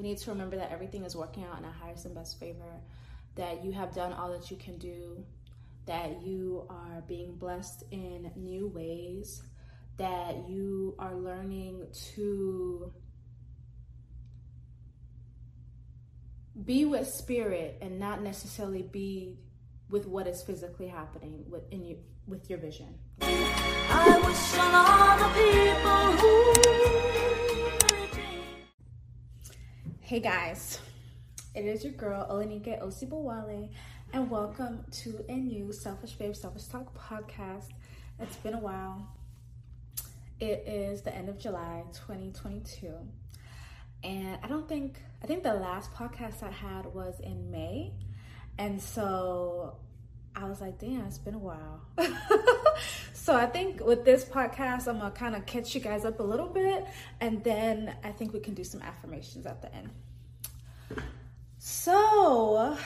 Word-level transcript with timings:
We 0.00 0.08
need 0.08 0.18
to 0.18 0.30
remember 0.30 0.56
that 0.56 0.72
everything 0.72 1.04
is 1.04 1.14
working 1.14 1.44
out 1.44 1.58
in 1.58 1.64
our 1.66 1.72
highest 1.72 2.06
and 2.06 2.14
best 2.14 2.40
favor, 2.40 2.80
that 3.34 3.62
you 3.62 3.72
have 3.72 3.94
done 3.94 4.14
all 4.14 4.32
that 4.32 4.50
you 4.50 4.56
can 4.56 4.78
do, 4.78 5.22
that 5.84 6.22
you 6.22 6.64
are 6.70 7.02
being 7.06 7.34
blessed 7.34 7.84
in 7.90 8.30
new 8.34 8.66
ways, 8.68 9.42
that 9.98 10.48
you 10.48 10.94
are 10.98 11.14
learning 11.14 11.86
to 12.14 12.90
be 16.64 16.86
with 16.86 17.06
spirit 17.06 17.76
and 17.82 18.00
not 18.00 18.22
necessarily 18.22 18.80
be 18.80 19.36
with 19.90 20.06
what 20.06 20.26
is 20.26 20.40
physically 20.40 20.88
happening 20.88 21.44
within 21.50 21.84
you 21.84 21.98
with 22.26 22.48
your 22.48 22.58
vision. 22.58 22.94
I 23.20 24.20
Hey 30.10 30.18
guys, 30.18 30.80
it 31.54 31.64
is 31.66 31.84
your 31.84 31.92
girl 31.92 32.26
Olanike 32.28 32.82
Osibowale, 32.82 33.68
and 34.12 34.28
welcome 34.28 34.84
to 34.90 35.24
a 35.28 35.36
new 35.36 35.72
Selfish 35.72 36.14
Babe 36.14 36.34
Selfish 36.34 36.64
Talk 36.64 36.92
podcast. 36.98 37.68
It's 38.18 38.34
been 38.38 38.54
a 38.54 38.58
while. 38.58 39.06
It 40.40 40.64
is 40.66 41.02
the 41.02 41.14
end 41.14 41.28
of 41.28 41.38
July 41.38 41.84
2022. 41.92 42.92
And 44.02 44.36
I 44.42 44.48
don't 44.48 44.68
think, 44.68 45.00
I 45.22 45.28
think 45.28 45.44
the 45.44 45.54
last 45.54 45.94
podcast 45.94 46.42
I 46.42 46.50
had 46.50 46.86
was 46.86 47.20
in 47.20 47.48
May. 47.52 47.92
And 48.58 48.82
so 48.82 49.76
I 50.34 50.46
was 50.46 50.60
like, 50.60 50.80
damn, 50.80 51.02
it's 51.06 51.18
been 51.18 51.34
a 51.34 51.38
while. 51.38 51.82
so 53.20 53.36
I 53.36 53.44
think 53.44 53.84
with 53.84 54.06
this 54.06 54.24
podcast, 54.24 54.88
I'm 54.88 54.98
gonna 54.98 55.10
kind 55.10 55.36
of 55.36 55.44
catch 55.44 55.74
you 55.74 55.80
guys 55.82 56.06
up 56.06 56.20
a 56.20 56.22
little 56.22 56.48
bit. 56.48 56.86
And 57.20 57.44
then 57.44 57.94
I 58.02 58.12
think 58.12 58.32
we 58.32 58.40
can 58.40 58.54
do 58.54 58.64
some 58.64 58.80
affirmations 58.80 59.44
at 59.44 59.60
the 59.60 59.70
end. 59.74 59.90
So, 61.58 62.78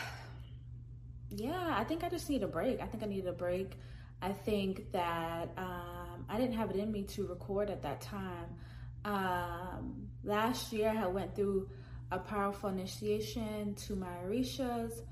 yeah, 1.30 1.76
I 1.78 1.84
think 1.84 2.02
I 2.02 2.08
just 2.08 2.28
need 2.28 2.42
a 2.42 2.48
break. 2.48 2.82
I 2.82 2.86
think 2.86 3.04
I 3.04 3.06
need 3.06 3.24
a 3.28 3.32
break. 3.32 3.78
I 4.22 4.32
think 4.32 4.90
that 4.90 5.50
um, 5.56 6.24
I 6.28 6.36
didn't 6.36 6.56
have 6.56 6.70
it 6.70 6.76
in 6.76 6.90
me 6.90 7.04
to 7.04 7.28
record 7.28 7.70
at 7.70 7.80
that 7.82 8.00
time. 8.00 8.48
Um, 9.04 10.08
last 10.24 10.72
year, 10.72 10.92
I 10.96 11.06
went 11.06 11.36
through 11.36 11.68
a 12.10 12.18
powerful 12.18 12.70
initiation 12.70 13.76
to 13.86 13.94
my 13.94 14.08
Orishas. 14.26 15.02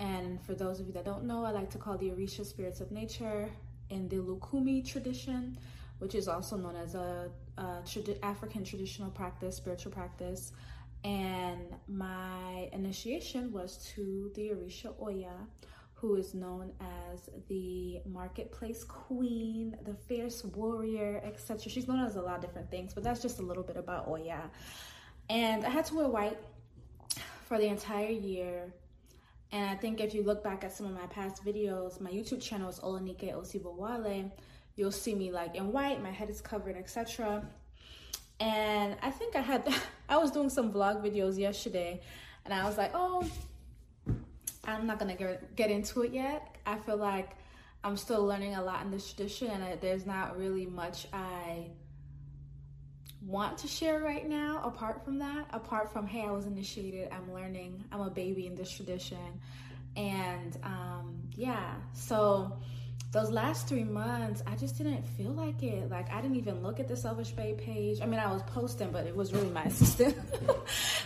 And 0.00 0.42
for 0.42 0.54
those 0.54 0.80
of 0.80 0.88
you 0.88 0.92
that 0.94 1.04
don't 1.04 1.26
know, 1.26 1.44
I 1.44 1.52
like 1.52 1.70
to 1.70 1.78
call 1.78 1.96
the 1.96 2.10
Orisha 2.10 2.44
spirits 2.44 2.80
of 2.80 2.90
nature 2.90 3.48
in 3.94 4.08
the 4.08 4.16
Lukumi 4.16 4.84
tradition, 4.86 5.56
which 5.98 6.14
is 6.14 6.26
also 6.28 6.56
known 6.56 6.76
as 6.76 6.94
a, 6.94 7.30
a 7.56 7.62
trad- 7.90 8.18
African 8.22 8.64
traditional 8.64 9.10
practice, 9.10 9.56
spiritual 9.56 9.92
practice. 9.92 10.52
And 11.04 11.66
my 11.86 12.68
initiation 12.72 13.52
was 13.52 13.70
to 13.94 14.32
the 14.34 14.50
Orisha 14.54 14.90
Oya, 15.00 15.36
who 15.94 16.16
is 16.16 16.34
known 16.34 16.72
as 16.80 17.30
the 17.48 18.00
marketplace 18.04 18.82
queen, 18.84 19.76
the 19.84 19.94
fierce 19.94 20.44
warrior, 20.44 21.22
etc. 21.24 21.70
She's 21.70 21.86
known 21.86 22.00
as 22.04 22.16
a 22.16 22.22
lot 22.22 22.36
of 22.36 22.42
different 22.42 22.70
things, 22.70 22.92
but 22.94 23.02
that's 23.04 23.22
just 23.22 23.38
a 23.38 23.42
little 23.42 23.62
bit 23.62 23.76
about 23.76 24.08
Oya. 24.08 24.50
And 25.30 25.64
I 25.64 25.70
had 25.70 25.84
to 25.86 25.94
wear 25.94 26.08
white 26.08 26.38
for 27.46 27.58
the 27.58 27.68
entire 27.68 28.10
year. 28.10 28.74
And 29.54 29.70
I 29.70 29.76
think 29.76 30.00
if 30.00 30.12
you 30.14 30.24
look 30.24 30.42
back 30.42 30.64
at 30.64 30.72
some 30.72 30.84
of 30.84 30.92
my 30.92 31.06
past 31.06 31.44
videos, 31.44 32.00
my 32.00 32.10
YouTube 32.10 32.42
channel 32.42 32.68
is 32.68 32.80
Olanike 32.80 33.32
Osibowale. 33.32 34.28
You'll 34.74 34.90
see 34.90 35.14
me 35.14 35.30
like 35.30 35.54
in 35.54 35.70
white, 35.70 36.02
my 36.02 36.10
head 36.10 36.28
is 36.28 36.40
covered, 36.40 36.76
etc. 36.76 37.46
And 38.40 38.96
I 39.00 39.12
think 39.12 39.36
I 39.36 39.40
had, 39.40 39.72
I 40.08 40.16
was 40.16 40.32
doing 40.32 40.50
some 40.50 40.72
vlog 40.72 41.04
videos 41.04 41.38
yesterday, 41.38 42.00
and 42.44 42.52
I 42.52 42.64
was 42.64 42.76
like, 42.76 42.90
oh, 42.94 43.30
I'm 44.64 44.88
not 44.88 44.98
gonna 44.98 45.14
get, 45.14 45.54
get 45.54 45.70
into 45.70 46.02
it 46.02 46.12
yet. 46.12 46.56
I 46.66 46.76
feel 46.78 46.96
like 46.96 47.30
I'm 47.84 47.96
still 47.96 48.24
learning 48.24 48.56
a 48.56 48.64
lot 48.64 48.84
in 48.84 48.90
this 48.90 49.12
tradition, 49.12 49.52
and 49.52 49.62
I, 49.62 49.76
there's 49.76 50.04
not 50.04 50.36
really 50.36 50.66
much 50.66 51.06
I 51.12 51.68
want 53.26 53.56
to 53.58 53.66
share 53.68 54.00
right 54.00 54.28
now 54.28 54.60
apart 54.64 55.04
from 55.04 55.18
that 55.18 55.46
apart 55.50 55.90
from 55.92 56.06
hey 56.06 56.22
i 56.22 56.30
was 56.30 56.46
initiated 56.46 57.08
i'm 57.10 57.32
learning 57.32 57.82
i'm 57.90 58.00
a 58.00 58.10
baby 58.10 58.46
in 58.46 58.54
this 58.54 58.70
tradition. 58.70 59.40
And 59.96 60.58
um 60.62 61.22
yeah 61.36 61.74
so 61.92 62.58
those 63.12 63.30
last 63.30 63.68
three 63.68 63.84
months 63.84 64.42
i 64.46 64.56
just 64.56 64.76
didn't 64.76 65.06
feel 65.06 65.30
like 65.30 65.62
it. 65.62 65.90
Like 65.90 66.12
i 66.12 66.20
didn't 66.20 66.36
even 66.36 66.62
look 66.62 66.80
at 66.80 66.88
the 66.88 66.96
selfish 66.96 67.30
babe 67.30 67.58
page. 67.58 68.00
I 68.02 68.06
mean 68.06 68.20
i 68.20 68.30
was 68.30 68.42
posting 68.42 68.90
but 68.90 69.06
it 69.06 69.16
was 69.16 69.32
really 69.32 69.50
my 69.50 69.62
assistant. 69.72 70.16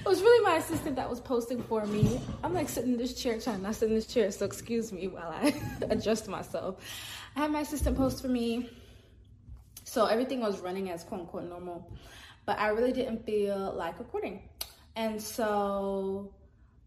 It 0.01 0.05
was 0.07 0.21
really 0.21 0.45
my 0.45 0.57
assistant 0.57 0.97
that 0.97 1.09
was 1.09 1.21
posting 1.21 1.63
for 1.63 1.87
me. 1.87 2.21
I'm 2.43 2.55
like 2.55 2.69
sitting 2.69 2.93
in 2.93 2.99
this 2.99 3.15
chair 3.15 3.39
trying 3.39 3.63
not 3.63 3.77
sit 3.77 3.91
in 3.91 3.95
this 3.95 4.07
chair 4.07 4.31
so 4.33 4.45
excuse 4.45 4.93
me 4.93 5.07
while 5.07 5.31
i 5.31 5.55
adjust 5.91 6.27
myself. 6.27 6.77
I 7.37 7.41
had 7.41 7.53
my 7.53 7.61
assistant 7.61 7.97
post 7.97 8.23
for 8.23 8.29
me 8.29 8.71
so 9.89 10.05
everything 10.05 10.41
was 10.41 10.61
running 10.61 10.91
as 10.91 11.03
quote 11.03 11.23
unquote 11.23 11.45
normal, 11.45 11.91
but 12.45 12.59
I 12.59 12.69
really 12.69 12.93
didn't 12.93 13.25
feel 13.25 13.73
like 13.75 13.99
recording. 13.99 14.43
And 14.97 15.21
so 15.21 16.35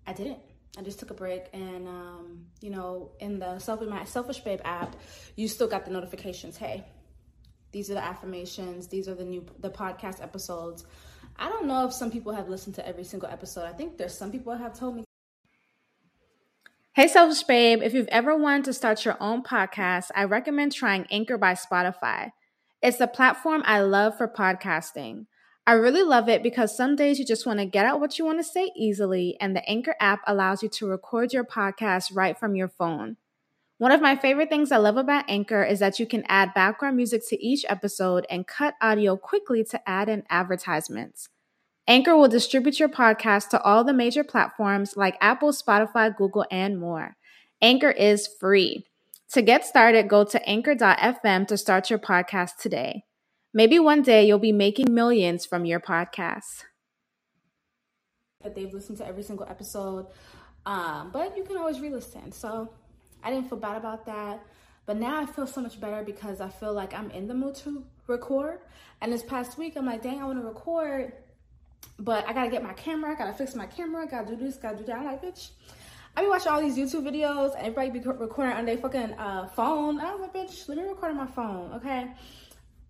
I 0.05 0.13
didn't. 0.13 0.39
I 0.77 0.83
just 0.83 0.99
took 0.99 1.09
a 1.09 1.13
break 1.13 1.45
and 1.51 1.87
um, 1.87 2.45
you 2.61 2.69
know, 2.69 3.11
in 3.19 3.39
the 3.39 3.59
Selfish 3.59 3.89
My 3.89 4.05
Selfish 4.05 4.39
Babe 4.39 4.59
app, 4.63 4.95
you 5.35 5.47
still 5.47 5.67
got 5.67 5.83
the 5.85 5.91
notifications. 5.91 6.57
Hey, 6.57 6.85
these 7.71 7.89
are 7.89 7.95
the 7.95 8.03
affirmations, 8.03 8.87
these 8.87 9.09
are 9.09 9.15
the 9.15 9.25
new 9.25 9.45
the 9.59 9.71
podcast 9.71 10.21
episodes. 10.21 10.85
I 11.37 11.49
don't 11.49 11.65
know 11.65 11.85
if 11.87 11.93
some 11.93 12.11
people 12.11 12.33
have 12.33 12.49
listened 12.49 12.75
to 12.75 12.87
every 12.87 13.03
single 13.03 13.29
episode. 13.29 13.65
I 13.65 13.73
think 13.73 13.97
there's 13.97 14.15
some 14.17 14.31
people 14.31 14.55
have 14.55 14.77
told 14.77 14.97
me 14.97 15.03
Hey, 16.93 17.07
Selfish 17.07 17.43
Babe, 17.43 17.81
if 17.81 17.93
you've 17.93 18.09
ever 18.09 18.37
wanted 18.37 18.65
to 18.65 18.73
start 18.73 19.05
your 19.05 19.17
own 19.19 19.43
podcast, 19.43 20.11
I 20.13 20.25
recommend 20.25 20.73
trying 20.73 21.07
Anchor 21.09 21.37
by 21.37 21.53
Spotify. 21.53 22.31
It's 22.81 22.97
the 22.97 23.07
platform 23.07 23.61
I 23.63 23.81
love 23.81 24.17
for 24.17 24.27
podcasting. 24.27 25.27
I 25.67 25.73
really 25.73 26.01
love 26.01 26.27
it 26.27 26.41
because 26.41 26.75
some 26.75 26.95
days 26.95 27.19
you 27.19 27.25
just 27.25 27.45
want 27.45 27.59
to 27.59 27.65
get 27.65 27.85
out 27.85 27.99
what 27.99 28.17
you 28.17 28.25
want 28.25 28.39
to 28.39 28.43
say 28.43 28.71
easily, 28.75 29.37
and 29.39 29.55
the 29.55 29.63
Anchor 29.69 29.95
app 29.99 30.21
allows 30.25 30.63
you 30.63 30.69
to 30.69 30.87
record 30.87 31.31
your 31.31 31.43
podcast 31.43 32.15
right 32.15 32.35
from 32.35 32.55
your 32.55 32.69
phone. 32.69 33.17
One 33.77 33.91
of 33.91 34.01
my 34.01 34.15
favorite 34.15 34.49
things 34.49 34.71
I 34.71 34.77
love 34.77 34.97
about 34.97 35.29
Anchor 35.29 35.63
is 35.63 35.77
that 35.77 35.99
you 35.99 36.07
can 36.07 36.23
add 36.27 36.55
background 36.55 36.97
music 36.97 37.21
to 37.29 37.45
each 37.45 37.65
episode 37.69 38.25
and 38.31 38.47
cut 38.47 38.73
audio 38.81 39.15
quickly 39.15 39.63
to 39.65 39.87
add 39.87 40.09
in 40.09 40.23
advertisements. 40.27 41.29
Anchor 41.87 42.17
will 42.17 42.29
distribute 42.29 42.79
your 42.79 42.89
podcast 42.89 43.49
to 43.49 43.61
all 43.61 43.83
the 43.83 43.93
major 43.93 44.23
platforms 44.23 44.97
like 44.97 45.17
Apple, 45.21 45.51
Spotify, 45.51 46.15
Google, 46.15 46.47
and 46.49 46.79
more. 46.79 47.15
Anchor 47.61 47.91
is 47.91 48.27
free. 48.39 48.85
To 49.33 49.41
get 49.41 49.65
started, 49.65 50.09
go 50.09 50.25
to 50.25 50.45
anchor.fm 50.45 51.47
to 51.47 51.57
start 51.57 51.89
your 51.89 51.99
podcast 51.99 52.57
today. 52.59 53.05
Maybe 53.53 53.79
one 53.79 54.01
day 54.01 54.27
you'll 54.27 54.39
be 54.39 54.51
making 54.51 54.93
millions 54.93 55.45
from 55.45 55.63
your 55.63 55.79
podcast. 55.79 56.65
That 58.43 58.55
they've 58.55 58.73
listened 58.73 58.97
to 58.97 59.07
every 59.07 59.23
single 59.23 59.47
episode, 59.49 60.07
um, 60.65 61.11
but 61.13 61.37
you 61.37 61.45
can 61.45 61.55
always 61.55 61.79
re 61.79 61.89
listen. 61.89 62.33
So 62.33 62.73
I 63.23 63.29
didn't 63.29 63.47
feel 63.47 63.57
bad 63.57 63.77
about 63.77 64.05
that. 64.05 64.45
But 64.85 64.97
now 64.97 65.21
I 65.21 65.25
feel 65.25 65.47
so 65.47 65.61
much 65.61 65.79
better 65.79 66.03
because 66.03 66.41
I 66.41 66.49
feel 66.49 66.73
like 66.73 66.93
I'm 66.93 67.09
in 67.11 67.29
the 67.29 67.33
mood 67.33 67.55
to 67.63 67.85
record. 68.07 68.59
And 68.99 69.13
this 69.13 69.23
past 69.23 69.57
week, 69.57 69.77
I'm 69.77 69.85
like, 69.85 70.01
dang, 70.01 70.21
I 70.21 70.25
want 70.25 70.41
to 70.41 70.45
record, 70.45 71.13
but 71.97 72.27
I 72.27 72.33
gotta 72.33 72.49
get 72.49 72.63
my 72.63 72.73
camera, 72.73 73.11
I 73.11 73.15
gotta 73.15 73.33
fix 73.33 73.55
my 73.55 73.67
camera, 73.67 74.05
gotta 74.07 74.27
do 74.27 74.35
this, 74.35 74.57
gotta 74.57 74.77
do 74.77 74.83
that. 74.85 74.97
I'm 74.97 75.05
like, 75.05 75.23
bitch, 75.23 75.51
I 76.15 76.23
be 76.23 76.27
watching 76.27 76.51
all 76.51 76.61
these 76.61 76.77
YouTube 76.77 77.03
videos 77.03 77.55
and 77.55 77.67
everybody 77.67 77.89
be 77.89 77.99
recording 77.99 78.53
on 78.53 78.65
their 78.65 78.77
fucking 78.77 79.13
uh, 79.13 79.47
phone. 79.47 79.99
I 79.99 80.13
was 80.13 80.21
like, 80.21 80.33
bitch, 80.33 80.67
let 80.67 80.77
me 80.77 80.83
record 80.83 81.11
on 81.11 81.17
my 81.17 81.27
phone, 81.27 81.71
okay? 81.75 82.11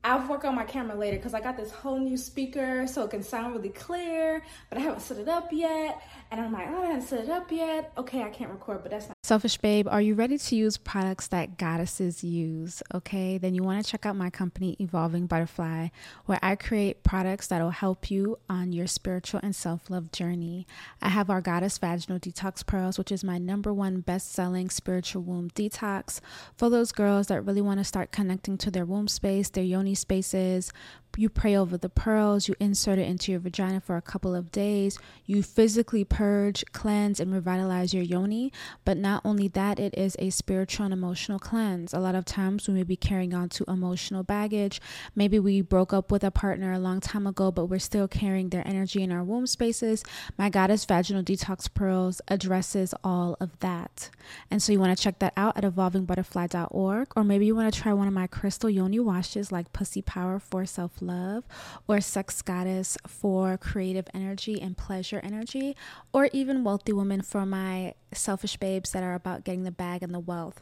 I'll 0.04 0.28
work 0.28 0.46
on 0.46 0.56
my 0.56 0.64
camera 0.64 0.98
later 0.98 1.18
because 1.18 1.36
I 1.36 1.42
got 1.42 1.58
this 1.58 1.70
whole 1.72 2.00
new 2.00 2.18
speaker 2.18 2.88
so 2.88 3.04
it 3.04 3.12
can 3.12 3.22
sound 3.22 3.56
really 3.56 3.70
clear, 3.70 4.44
but 4.70 4.80
I 4.80 4.82
haven't 4.82 5.02
set 5.02 5.18
it 5.18 5.28
up 5.28 5.50
yet. 5.52 6.02
And 6.32 6.42
I'm 6.42 6.52
like, 6.52 6.68
oh, 6.70 6.82
I 6.82 6.86
haven't 6.88 7.04
set 7.04 7.20
it 7.26 7.30
up 7.30 7.52
yet. 7.52 7.92
Okay, 7.98 8.24
I 8.24 8.30
can't 8.30 8.50
record, 8.50 8.82
but 8.82 8.92
that's 8.92 9.08
not. 9.08 9.18
Selfish 9.24 9.58
Babe, 9.58 9.88
are 9.88 10.02
you 10.02 10.16
ready 10.16 10.40
to 10.40 10.56
use 10.56 10.78
products 10.78 11.28
that 11.28 11.58
goddesses 11.58 12.24
use? 12.24 12.82
Okay, 12.96 13.38
then 13.38 13.54
you 13.54 13.62
want 13.62 13.84
to 13.84 13.92
check 13.92 14.08
out 14.08 14.16
my 14.16 14.32
company, 14.32 14.76
Evolving 14.80 15.28
Butterfly, 15.28 15.90
where 16.26 16.40
I 16.42 16.56
create 16.56 17.04
products 17.04 17.48
that 17.48 17.62
will 17.62 17.70
help 17.70 18.10
you 18.10 18.40
on 18.50 18.74
your 18.74 18.88
spiritual 18.88 19.40
and 19.44 19.56
self 19.56 19.90
love 19.90 20.12
journey. 20.12 20.66
I 21.00 21.10
have 21.10 21.30
our 21.30 21.42
Goddess 21.42 21.78
Vaginal 21.78 22.20
Detox 22.20 22.66
Pearls, 22.66 22.98
which 22.98 23.12
is 23.12 23.24
my 23.24 23.38
number 23.38 23.72
one 23.72 24.00
best 24.00 24.32
selling 24.32 24.72
spiritual 24.72 25.22
womb 25.22 25.52
detox 25.52 26.22
for 26.58 26.70
those 26.72 26.92
girls 26.92 27.28
that 27.28 27.46
really 27.46 27.62
want 27.62 27.80
to 27.80 27.84
start 27.84 28.12
connecting 28.12 28.58
to 28.58 28.72
their 28.72 28.86
womb 28.86 29.08
space, 29.08 29.50
their 29.50 29.64
yoni 29.64 29.91
spaces, 29.96 30.72
you 31.18 31.30
pray 31.30 31.56
over 31.56 31.78
the 31.78 31.90
pearls, 31.90 32.48
you 32.48 32.56
insert 32.60 33.00
it 33.00 33.08
into 33.08 33.32
your 33.32 33.42
vagina 33.42 33.82
for 33.82 33.98
a 33.98 34.02
couple 34.02 34.34
of 34.34 34.52
days, 34.52 34.98
you 35.26 35.44
physically 35.44 36.04
purge, 36.04 36.64
cleanse, 36.72 37.20
and 37.20 37.34
revitalize 37.34 37.94
your 37.94 38.04
yoni. 38.04 38.52
But 38.86 38.98
not 38.98 39.22
only 39.26 39.48
that, 39.50 39.80
it 39.80 39.94
is 39.98 40.16
a 40.20 40.30
spiritual 40.30 40.86
and 40.86 40.94
emotional 40.94 41.40
cleanse. 41.40 41.94
A 41.94 42.00
lot 42.00 42.16
of 42.16 42.26
times 42.26 42.68
we 42.68 42.74
may 42.74 42.84
be 42.84 42.96
carrying 42.96 43.34
on 43.34 43.50
to 43.50 43.66
emotional 43.68 44.24
baggage. 44.24 44.82
Maybe 45.16 45.40
we 45.40 45.62
broke 45.62 45.94
up 45.94 46.12
with 46.12 46.24
a 46.24 46.32
partner 46.32 46.72
a 46.72 46.80
long 46.80 47.00
time 47.00 47.28
ago, 47.28 47.52
but 47.52 47.66
we're 47.66 47.80
still 47.80 48.08
carrying 48.08 48.50
their 48.50 48.68
energy 48.68 49.04
in 49.04 49.12
our 49.12 49.24
womb 49.24 49.48
spaces. 49.48 50.04
My 50.38 50.50
Goddess 50.50 50.86
Vaginal 50.86 51.24
Detox 51.24 51.72
Pearls 51.74 52.22
addresses 52.28 52.94
all 53.04 53.38
of 53.40 53.60
that. 53.60 54.10
And 54.50 54.62
so 54.62 54.72
you 54.72 54.80
want 54.80 54.98
to 54.98 55.04
check 55.04 55.20
that 55.20 55.34
out 55.36 55.58
at 55.58 55.64
evolvingbutterfly.org, 55.64 57.08
or 57.16 57.24
maybe 57.24 57.46
you 57.46 57.56
want 57.56 57.74
to 57.74 57.80
try 57.80 57.94
one 57.94 58.08
of 58.08 58.14
my 58.14 58.28
crystal 58.28 58.70
yoni 58.70 59.00
washes 59.00 59.52
like 59.52 59.74
Pussy 59.74 60.02
Power 60.02 60.40
for 60.40 60.66
Self 60.66 61.01
love, 61.02 61.44
or 61.88 62.00
sex 62.02 62.42
goddess 62.42 62.98
for 63.08 63.58
creative 63.58 64.08
energy 64.14 64.62
and 64.62 64.78
pleasure 64.78 65.20
energy, 65.24 65.76
or 66.14 66.30
even 66.32 66.64
wealthy 66.64 66.94
woman 66.94 67.22
for 67.22 67.46
my 67.46 67.94
selfish 68.14 68.58
babes 68.58 68.92
that 68.92 69.04
are 69.04 69.14
about 69.14 69.44
getting 69.44 69.64
the 69.64 69.72
bag 69.72 70.04
and 70.04 70.14
the 70.14 70.20
wealth. 70.20 70.62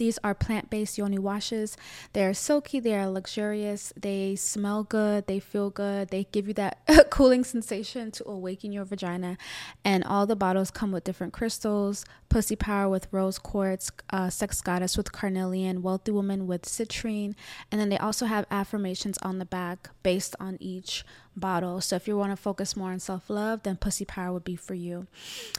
These 0.00 0.18
are 0.24 0.34
plant 0.34 0.70
based 0.70 0.96
yoni 0.96 1.18
washes. 1.18 1.76
They 2.14 2.24
are 2.24 2.32
silky, 2.32 2.80
they 2.80 2.96
are 2.96 3.06
luxurious, 3.06 3.92
they 4.00 4.34
smell 4.34 4.82
good, 4.82 5.26
they 5.26 5.40
feel 5.40 5.68
good, 5.68 6.08
they 6.08 6.24
give 6.32 6.48
you 6.48 6.54
that 6.54 6.80
cooling 7.10 7.44
sensation 7.44 8.10
to 8.12 8.26
awaken 8.26 8.72
your 8.72 8.86
vagina. 8.86 9.36
And 9.84 10.02
all 10.04 10.24
the 10.24 10.34
bottles 10.34 10.70
come 10.70 10.90
with 10.90 11.04
different 11.04 11.34
crystals 11.34 12.06
Pussy 12.30 12.54
Power 12.54 12.88
with 12.88 13.08
rose 13.10 13.38
quartz, 13.38 13.90
uh, 14.10 14.30
Sex 14.30 14.62
Goddess 14.62 14.96
with 14.96 15.12
carnelian, 15.12 15.82
Wealthy 15.82 16.12
Woman 16.12 16.46
with 16.46 16.62
citrine. 16.62 17.34
And 17.70 17.80
then 17.80 17.88
they 17.90 17.98
also 17.98 18.24
have 18.24 18.46
affirmations 18.50 19.18
on 19.18 19.38
the 19.38 19.44
back 19.44 19.90
based 20.02 20.36
on 20.40 20.56
each 20.60 21.04
bottle. 21.36 21.80
So 21.80 21.96
if 21.96 22.06
you 22.08 22.16
want 22.16 22.32
to 22.32 22.36
focus 22.36 22.76
more 22.76 22.90
on 22.90 23.00
self 23.00 23.30
love, 23.30 23.62
then 23.62 23.76
Pussy 23.76 24.04
Power 24.04 24.32
would 24.32 24.44
be 24.44 24.56
for 24.56 24.74
you. 24.74 25.06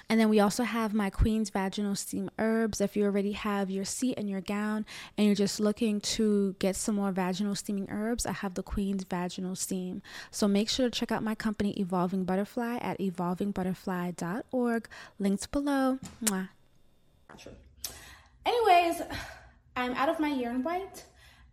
And 0.09 0.19
then 0.19 0.29
we 0.29 0.39
also 0.39 0.63
have 0.63 0.93
my 0.93 1.09
Queen's 1.09 1.49
Vaginal 1.49 1.95
Steam 1.95 2.29
Herbs. 2.37 2.81
If 2.81 2.95
you 2.95 3.05
already 3.05 3.33
have 3.33 3.69
your 3.69 3.85
seat 3.85 4.15
and 4.17 4.29
your 4.29 4.41
gown 4.41 4.85
and 5.17 5.25
you're 5.25 5.35
just 5.35 5.59
looking 5.59 6.01
to 6.01 6.55
get 6.59 6.75
some 6.75 6.95
more 6.95 7.11
vaginal 7.11 7.55
steaming 7.55 7.87
herbs, 7.89 8.25
I 8.25 8.33
have 8.33 8.53
the 8.53 8.63
Queen's 8.63 9.03
Vaginal 9.03 9.55
Steam. 9.55 10.01
So 10.29 10.47
make 10.47 10.69
sure 10.69 10.89
to 10.89 10.91
check 10.91 11.11
out 11.11 11.23
my 11.23 11.35
company, 11.35 11.71
Evolving 11.79 12.25
Butterfly, 12.25 12.77
at 12.77 12.99
evolvingbutterfly.org. 12.99 14.87
Links 15.19 15.47
below. 15.47 15.99
Mwah. 16.25 16.49
True. 17.37 17.53
Anyways, 18.45 19.01
I'm 19.75 19.93
out 19.93 20.09
of 20.09 20.19
my 20.19 20.31
iyawo 20.31 20.63
white 20.63 21.05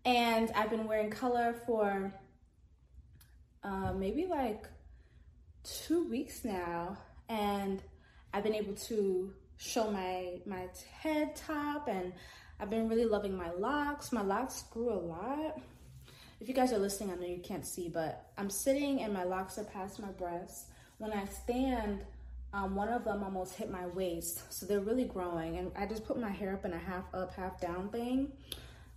and 0.04 0.50
I've 0.54 0.70
been 0.70 0.86
wearing 0.86 1.10
color 1.10 1.54
for 1.66 2.12
uh, 3.62 3.92
maybe 3.92 4.26
like 4.26 4.66
two 5.64 6.08
weeks 6.08 6.44
now, 6.44 6.96
and 7.28 7.82
I've 8.32 8.42
been 8.42 8.54
able 8.54 8.74
to 8.74 9.32
show 9.56 9.90
my 9.90 10.40
my 10.46 10.68
head 11.00 11.36
top, 11.36 11.88
and 11.88 12.12
I've 12.60 12.70
been 12.70 12.88
really 12.88 13.04
loving 13.04 13.36
my 13.36 13.50
locks. 13.50 14.12
My 14.12 14.22
locks 14.22 14.64
grew 14.70 14.92
a 14.92 14.98
lot. 14.98 15.60
If 16.40 16.48
you 16.48 16.54
guys 16.54 16.72
are 16.72 16.78
listening, 16.78 17.10
I 17.10 17.16
know 17.16 17.26
you 17.26 17.42
can't 17.42 17.66
see, 17.66 17.88
but 17.88 18.30
I'm 18.38 18.48
sitting 18.48 19.02
and 19.02 19.12
my 19.12 19.24
locks 19.24 19.58
are 19.58 19.64
past 19.64 19.98
my 19.98 20.08
breasts. 20.08 20.66
When 20.98 21.12
I 21.12 21.24
stand, 21.26 22.04
um, 22.52 22.76
one 22.76 22.88
of 22.88 23.04
them 23.04 23.24
almost 23.24 23.54
hit 23.54 23.70
my 23.70 23.86
waist, 23.88 24.52
so 24.52 24.64
they're 24.64 24.80
really 24.80 25.04
growing. 25.04 25.58
And 25.58 25.72
I 25.76 25.86
just 25.86 26.04
put 26.04 26.18
my 26.18 26.30
hair 26.30 26.54
up 26.54 26.64
in 26.64 26.72
a 26.72 26.78
half 26.78 27.04
up, 27.12 27.34
half 27.34 27.60
down 27.60 27.88
thing, 27.90 28.32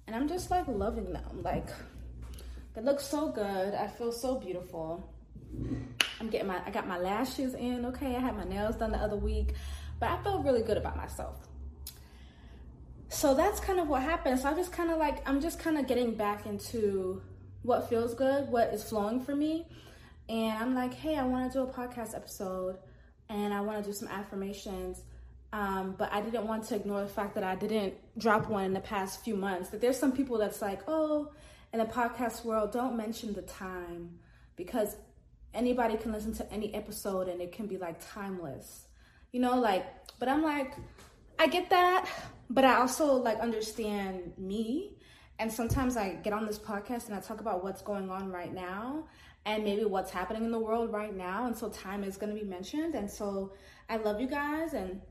and 0.08 0.16
I'm 0.16 0.28
just 0.28 0.52
like 0.52 0.68
loving 0.68 1.12
them. 1.14 1.42
Like 1.44 1.68
they 2.74 2.82
looks 2.82 3.06
so 3.06 3.30
good. 3.30 3.74
I 3.74 3.88
feel 3.88 4.12
so 4.12 4.40
beautiful. 4.40 5.10
I'm 6.20 6.30
getting 6.30 6.48
my, 6.48 6.62
I 6.66 6.70
got 6.70 6.88
my 6.88 6.98
lashes 6.98 7.54
in, 7.54 7.86
okay? 7.88 8.16
I 8.16 8.20
had 8.20 8.38
my 8.38 8.44
nails 8.44 8.76
done 8.76 8.92
the 8.92 8.98
other 8.98 9.18
week, 9.18 9.54
but 10.00 10.10
I 10.10 10.22
feel 10.24 10.42
really 10.42 10.62
good 10.62 10.78
about 10.78 10.96
myself. 10.96 11.48
So 13.10 13.34
that's 13.34 13.60
kind 13.60 13.80
of 13.80 13.90
what 13.90 14.02
happened. 14.04 14.40
So 14.40 14.50
I 14.50 14.54
just 14.54 14.72
kind 14.72 14.90
of 14.90 14.98
like, 14.98 15.28
I'm 15.28 15.42
just 15.42 15.60
kind 15.60 15.78
of 15.78 15.88
getting 15.88 16.16
back 16.16 16.46
into 16.46 17.22
what 17.64 17.90
feels 17.90 18.14
good, 18.14 18.48
what 18.48 18.74
is 18.74 18.84
flowing 18.84 19.20
for 19.20 19.36
me. 19.36 19.68
And 20.30 20.58
I'm 20.58 20.74
like, 20.74 20.94
hey, 20.94 21.18
I 21.18 21.24
want 21.24 21.52
to 21.52 21.60
do 21.60 21.64
a 21.64 21.68
podcast 21.68 22.16
episode 22.16 22.78
and 23.28 23.54
I 23.54 23.60
want 23.62 23.84
to 23.84 23.90
do 23.90 23.94
some 23.94 24.08
affirmations. 24.08 25.02
Um, 25.54 25.96
but 25.98 26.12
I 26.14 26.22
didn't 26.22 26.48
want 26.48 26.64
to 26.70 26.76
ignore 26.76 27.02
the 27.02 27.10
fact 27.10 27.36
that 27.36 27.44
I 27.44 27.56
didn't 27.56 27.96
drop 28.18 28.48
one 28.48 28.64
in 28.64 28.74
the 28.74 28.80
past 28.80 29.24
few 29.26 29.36
months. 29.36 29.70
That 29.70 29.82
there's 29.82 30.00
some 30.00 30.14
people 30.14 30.38
that's 30.38 30.62
like, 30.62 30.82
oh, 30.88 31.34
in 31.74 31.80
the 31.80 31.86
podcast 31.86 32.44
world, 32.44 32.72
don't 32.72 32.98
mention 32.98 33.34
the 33.34 33.42
time 33.42 34.20
because 34.56 34.96
anybody 35.54 35.98
can 35.98 36.12
listen 36.12 36.34
to 36.34 36.54
any 36.54 36.74
episode 36.74 37.28
and 37.28 37.42
it 37.42 37.52
can 37.52 37.68
be 37.68 37.78
like 37.78 37.98
timeless. 38.14 38.86
You 39.32 39.40
know, 39.40 39.58
like, 39.60 39.86
but 40.20 40.28
I'm 40.28 40.44
like, 40.44 40.74
I 41.40 41.48
get 41.48 41.70
that, 41.70 42.08
but 42.50 42.66
I 42.66 42.76
also 42.76 43.16
like 43.16 43.40
understand 43.40 44.34
me. 44.38 44.98
And 45.40 45.52
sometimes 45.52 45.98
I 45.98 46.16
get 46.16 46.34
on 46.34 46.46
this 46.46 46.60
podcast 46.60 47.08
and 47.08 47.16
I 47.16 47.20
talk 47.20 47.42
about 47.42 47.64
what's 47.64 47.82
going 47.82 48.10
on 48.10 48.32
right 48.32 48.54
now 48.54 49.06
and 49.46 49.64
maybe 49.64 49.86
what's 49.86 50.12
happening 50.12 50.44
in 50.44 50.52
the 50.52 50.60
world 50.60 50.92
right 50.92 51.16
now. 51.16 51.48
And 51.48 51.58
so 51.58 51.70
time 51.70 52.04
is 52.04 52.18
going 52.18 52.36
to 52.36 52.40
be 52.40 52.48
mentioned. 52.48 52.94
And 52.94 53.10
so 53.10 53.54
I 53.90 53.98
love 53.98 54.22
you 54.22 54.28
guys 54.28 54.74
and 54.74 55.02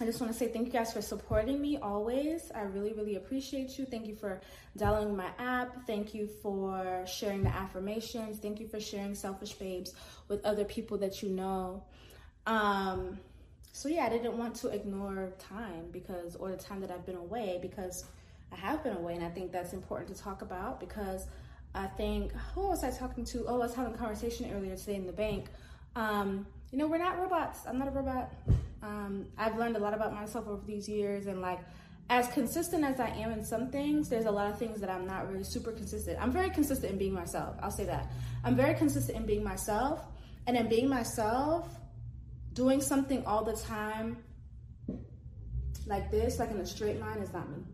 I 0.00 0.04
just 0.04 0.20
want 0.20 0.32
to 0.32 0.38
say 0.38 0.48
thank 0.48 0.66
you 0.66 0.72
guys 0.72 0.92
for 0.92 1.02
supporting 1.02 1.60
me 1.60 1.78
always. 1.78 2.50
I 2.54 2.62
really, 2.62 2.92
really 2.92 3.16
appreciate 3.16 3.78
you. 3.78 3.84
Thank 3.84 4.06
you 4.06 4.16
for 4.16 4.40
downloading 4.76 5.16
my 5.16 5.28
app. 5.38 5.86
Thank 5.86 6.14
you 6.14 6.26
for 6.42 7.04
sharing 7.06 7.44
the 7.44 7.50
affirmations. 7.50 8.38
Thank 8.38 8.58
you 8.58 8.66
for 8.66 8.80
sharing 8.80 9.14
Selfish 9.14 9.52
Babes 9.52 9.94
with 10.28 10.44
other 10.44 10.64
people 10.64 10.98
that 10.98 11.22
you 11.22 11.28
know. 11.28 11.84
Um, 12.46 13.20
so 13.72 13.88
yeah, 13.88 14.04
I 14.06 14.08
didn't 14.08 14.36
want 14.36 14.56
to 14.56 14.68
ignore 14.68 15.32
time 15.38 15.90
because, 15.92 16.36
or 16.36 16.50
the 16.50 16.56
time 16.56 16.80
that 16.80 16.90
I've 16.90 17.06
been 17.06 17.16
away 17.16 17.58
because 17.62 18.04
I 18.52 18.56
have 18.56 18.82
been 18.82 18.96
away, 18.96 19.14
and 19.14 19.24
I 19.24 19.30
think 19.30 19.52
that's 19.52 19.72
important 19.72 20.14
to 20.16 20.22
talk 20.22 20.42
about 20.42 20.80
because 20.80 21.26
I 21.74 21.86
think 21.86 22.32
who 22.54 22.68
was 22.68 22.82
I 22.82 22.90
talking 22.90 23.24
to? 23.26 23.44
Oh, 23.46 23.54
I 23.54 23.58
was 23.58 23.74
having 23.74 23.94
a 23.94 23.96
conversation 23.96 24.50
earlier 24.52 24.76
today 24.76 24.96
in 24.96 25.06
the 25.06 25.12
bank. 25.12 25.48
Um, 25.96 26.46
you 26.72 26.78
know, 26.78 26.86
we're 26.86 26.98
not 26.98 27.18
robots. 27.18 27.60
I'm 27.66 27.78
not 27.78 27.88
a 27.88 27.90
robot. 27.90 28.32
Um, 28.82 29.26
I've 29.36 29.56
learned 29.58 29.76
a 29.76 29.78
lot 29.78 29.92
about 29.92 30.14
myself 30.14 30.48
over 30.48 30.64
these 30.66 30.88
years, 30.88 31.26
and 31.26 31.42
like 31.42 31.60
as 32.08 32.28
consistent 32.28 32.82
as 32.82 32.98
I 32.98 33.08
am 33.08 33.30
in 33.30 33.44
some 33.44 33.70
things, 33.70 34.08
there's 34.08 34.24
a 34.24 34.30
lot 34.30 34.50
of 34.50 34.58
things 34.58 34.80
that 34.80 34.90
I'm 34.90 35.06
not 35.06 35.30
really 35.30 35.44
super 35.44 35.70
consistent. 35.70 36.18
I'm 36.20 36.32
very 36.32 36.48
consistent 36.50 36.92
in 36.92 36.98
being 36.98 37.12
myself. 37.12 37.56
I'll 37.62 37.70
say 37.70 37.84
that. 37.84 38.10
I'm 38.42 38.56
very 38.56 38.74
consistent 38.74 39.18
in 39.18 39.26
being 39.26 39.44
myself, 39.44 40.00
and 40.46 40.56
in 40.56 40.68
being 40.68 40.88
myself, 40.88 41.68
doing 42.54 42.80
something 42.80 43.24
all 43.26 43.44
the 43.44 43.54
time 43.54 44.16
like 45.86 46.10
this, 46.10 46.38
like 46.38 46.50
in 46.50 46.58
a 46.58 46.66
straight 46.66 46.98
line, 47.00 47.18
is 47.18 47.32
not 47.34 47.50
me. 47.50 47.64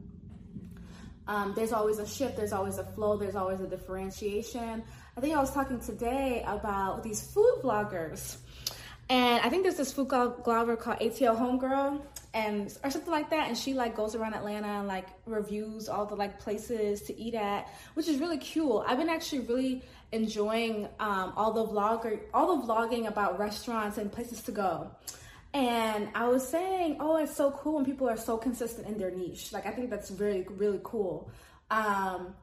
Um, 1.29 1.53
there's 1.55 1.73
always 1.73 1.99
a 1.99 2.07
shift, 2.07 2.37
there's 2.37 2.53
always 2.53 2.79
a 2.79 2.85
flow, 2.85 3.17
there's 3.17 3.37
always 3.37 3.61
a 3.61 3.67
differentiation. 3.67 4.83
I 5.17 5.21
think 5.21 5.37
I 5.37 5.41
was 5.41 5.53
talking 5.53 5.79
today 5.79 6.43
about 6.47 7.03
these 7.03 7.21
food 7.33 7.61
vloggers 7.63 8.39
and 9.11 9.41
I 9.41 9.49
think 9.49 9.63
there's 9.63 9.77
this 9.77 9.93
food 9.93 10.09
blogger 10.09 10.79
called 10.79 10.99
ATL 10.99 11.39
Homegirl 11.39 12.01
and 12.35 12.79
or 12.85 12.91
something 12.91 13.11
like 13.11 13.31
that. 13.31 13.49
And 13.49 13.57
she 13.57 13.73
like 13.73 13.97
goes 13.97 14.15
around 14.15 14.35
Atlanta 14.35 14.69
and 14.69 14.87
like 14.87 15.07
reviews 15.25 15.89
all 15.89 16.05
the 16.05 16.15
like 16.15 16.39
places 16.39 17.03
to 17.03 17.19
eat 17.19 17.35
at, 17.35 17.73
which 17.95 18.07
is 18.07 18.19
really 18.21 18.39
cool. 18.53 18.85
I've 18.87 18.99
been 18.99 19.09
actually 19.09 19.41
really 19.41 19.83
enjoying 20.13 20.89
um, 21.01 21.33
all 21.37 21.53
the 21.53 21.65
vlogger 21.65 22.21
all 22.35 22.57
the 22.57 22.67
vlogging 22.67 23.09
about 23.09 23.39
restaurants 23.39 23.97
and 23.97 24.13
places 24.13 24.43
to 24.43 24.53
go. 24.53 24.91
And 25.55 26.11
I 26.15 26.29
was 26.29 26.47
saying, 26.47 26.99
oh, 27.01 27.17
it's 27.17 27.35
so 27.35 27.51
cool 27.51 27.77
when 27.77 27.87
people 27.87 28.09
are 28.09 28.19
so 28.19 28.37
consistent 28.37 28.87
in 28.87 28.99
their 28.99 29.11
niche. 29.11 29.53
Like 29.55 29.65
I 29.65 29.71
think 29.71 29.89
that's 29.89 30.11
really 30.11 30.47
really 30.51 30.81
cool. 30.83 31.31
Um, 31.71 32.35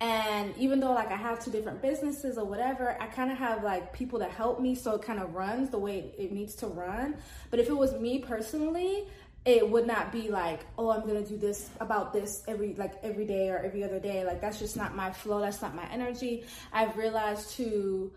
and 0.00 0.54
even 0.56 0.78
though 0.78 0.92
like 0.92 1.10
I 1.10 1.16
have 1.16 1.44
two 1.44 1.50
different 1.50 1.82
businesses 1.82 2.38
or 2.38 2.44
whatever, 2.44 2.96
I 3.00 3.06
kind 3.06 3.32
of 3.32 3.38
have 3.38 3.64
like 3.64 3.92
people 3.92 4.20
that 4.20 4.30
help 4.30 4.60
me 4.60 4.74
so 4.74 4.94
it 4.94 5.02
kind 5.02 5.18
of 5.18 5.34
runs 5.34 5.70
the 5.70 5.78
way 5.78 6.12
it 6.16 6.30
needs 6.30 6.54
to 6.56 6.68
run. 6.68 7.16
But 7.50 7.58
if 7.58 7.68
it 7.68 7.76
was 7.76 7.92
me 7.94 8.20
personally, 8.20 9.08
it 9.44 9.68
would 9.68 9.86
not 9.86 10.12
be 10.12 10.28
like, 10.28 10.60
oh, 10.76 10.90
I'm 10.90 11.06
gonna 11.06 11.24
do 11.24 11.36
this 11.36 11.70
about 11.80 12.12
this 12.12 12.44
every 12.46 12.74
like 12.74 12.94
every 13.02 13.24
day 13.24 13.48
or 13.48 13.58
every 13.58 13.82
other 13.82 13.98
day. 13.98 14.24
Like 14.24 14.40
that's 14.40 14.58
just 14.60 14.76
not 14.76 14.94
my 14.94 15.10
flow. 15.10 15.40
That's 15.40 15.62
not 15.62 15.74
my 15.74 15.88
energy. 15.90 16.44
I've 16.72 16.96
realized 16.96 17.50
to 17.56 18.12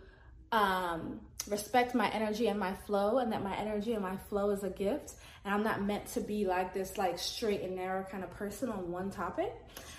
um, 0.51 1.19
respect 1.47 1.95
my 1.95 2.09
energy 2.09 2.47
and 2.47 2.59
my 2.59 2.73
flow, 2.73 3.19
and 3.19 3.31
that 3.31 3.43
my 3.43 3.55
energy 3.55 3.93
and 3.93 4.01
my 4.01 4.17
flow 4.29 4.49
is 4.51 4.63
a 4.63 4.69
gift. 4.69 5.13
And 5.43 5.53
I'm 5.53 5.63
not 5.63 5.81
meant 5.81 6.05
to 6.13 6.21
be 6.21 6.45
like 6.45 6.73
this 6.73 6.97
like 6.97 7.17
straight 7.17 7.61
and 7.61 7.75
narrow 7.75 8.03
kind 8.03 8.23
of 8.23 8.29
person 8.31 8.69
on 8.69 8.91
one 8.91 9.09
topic. 9.09 9.53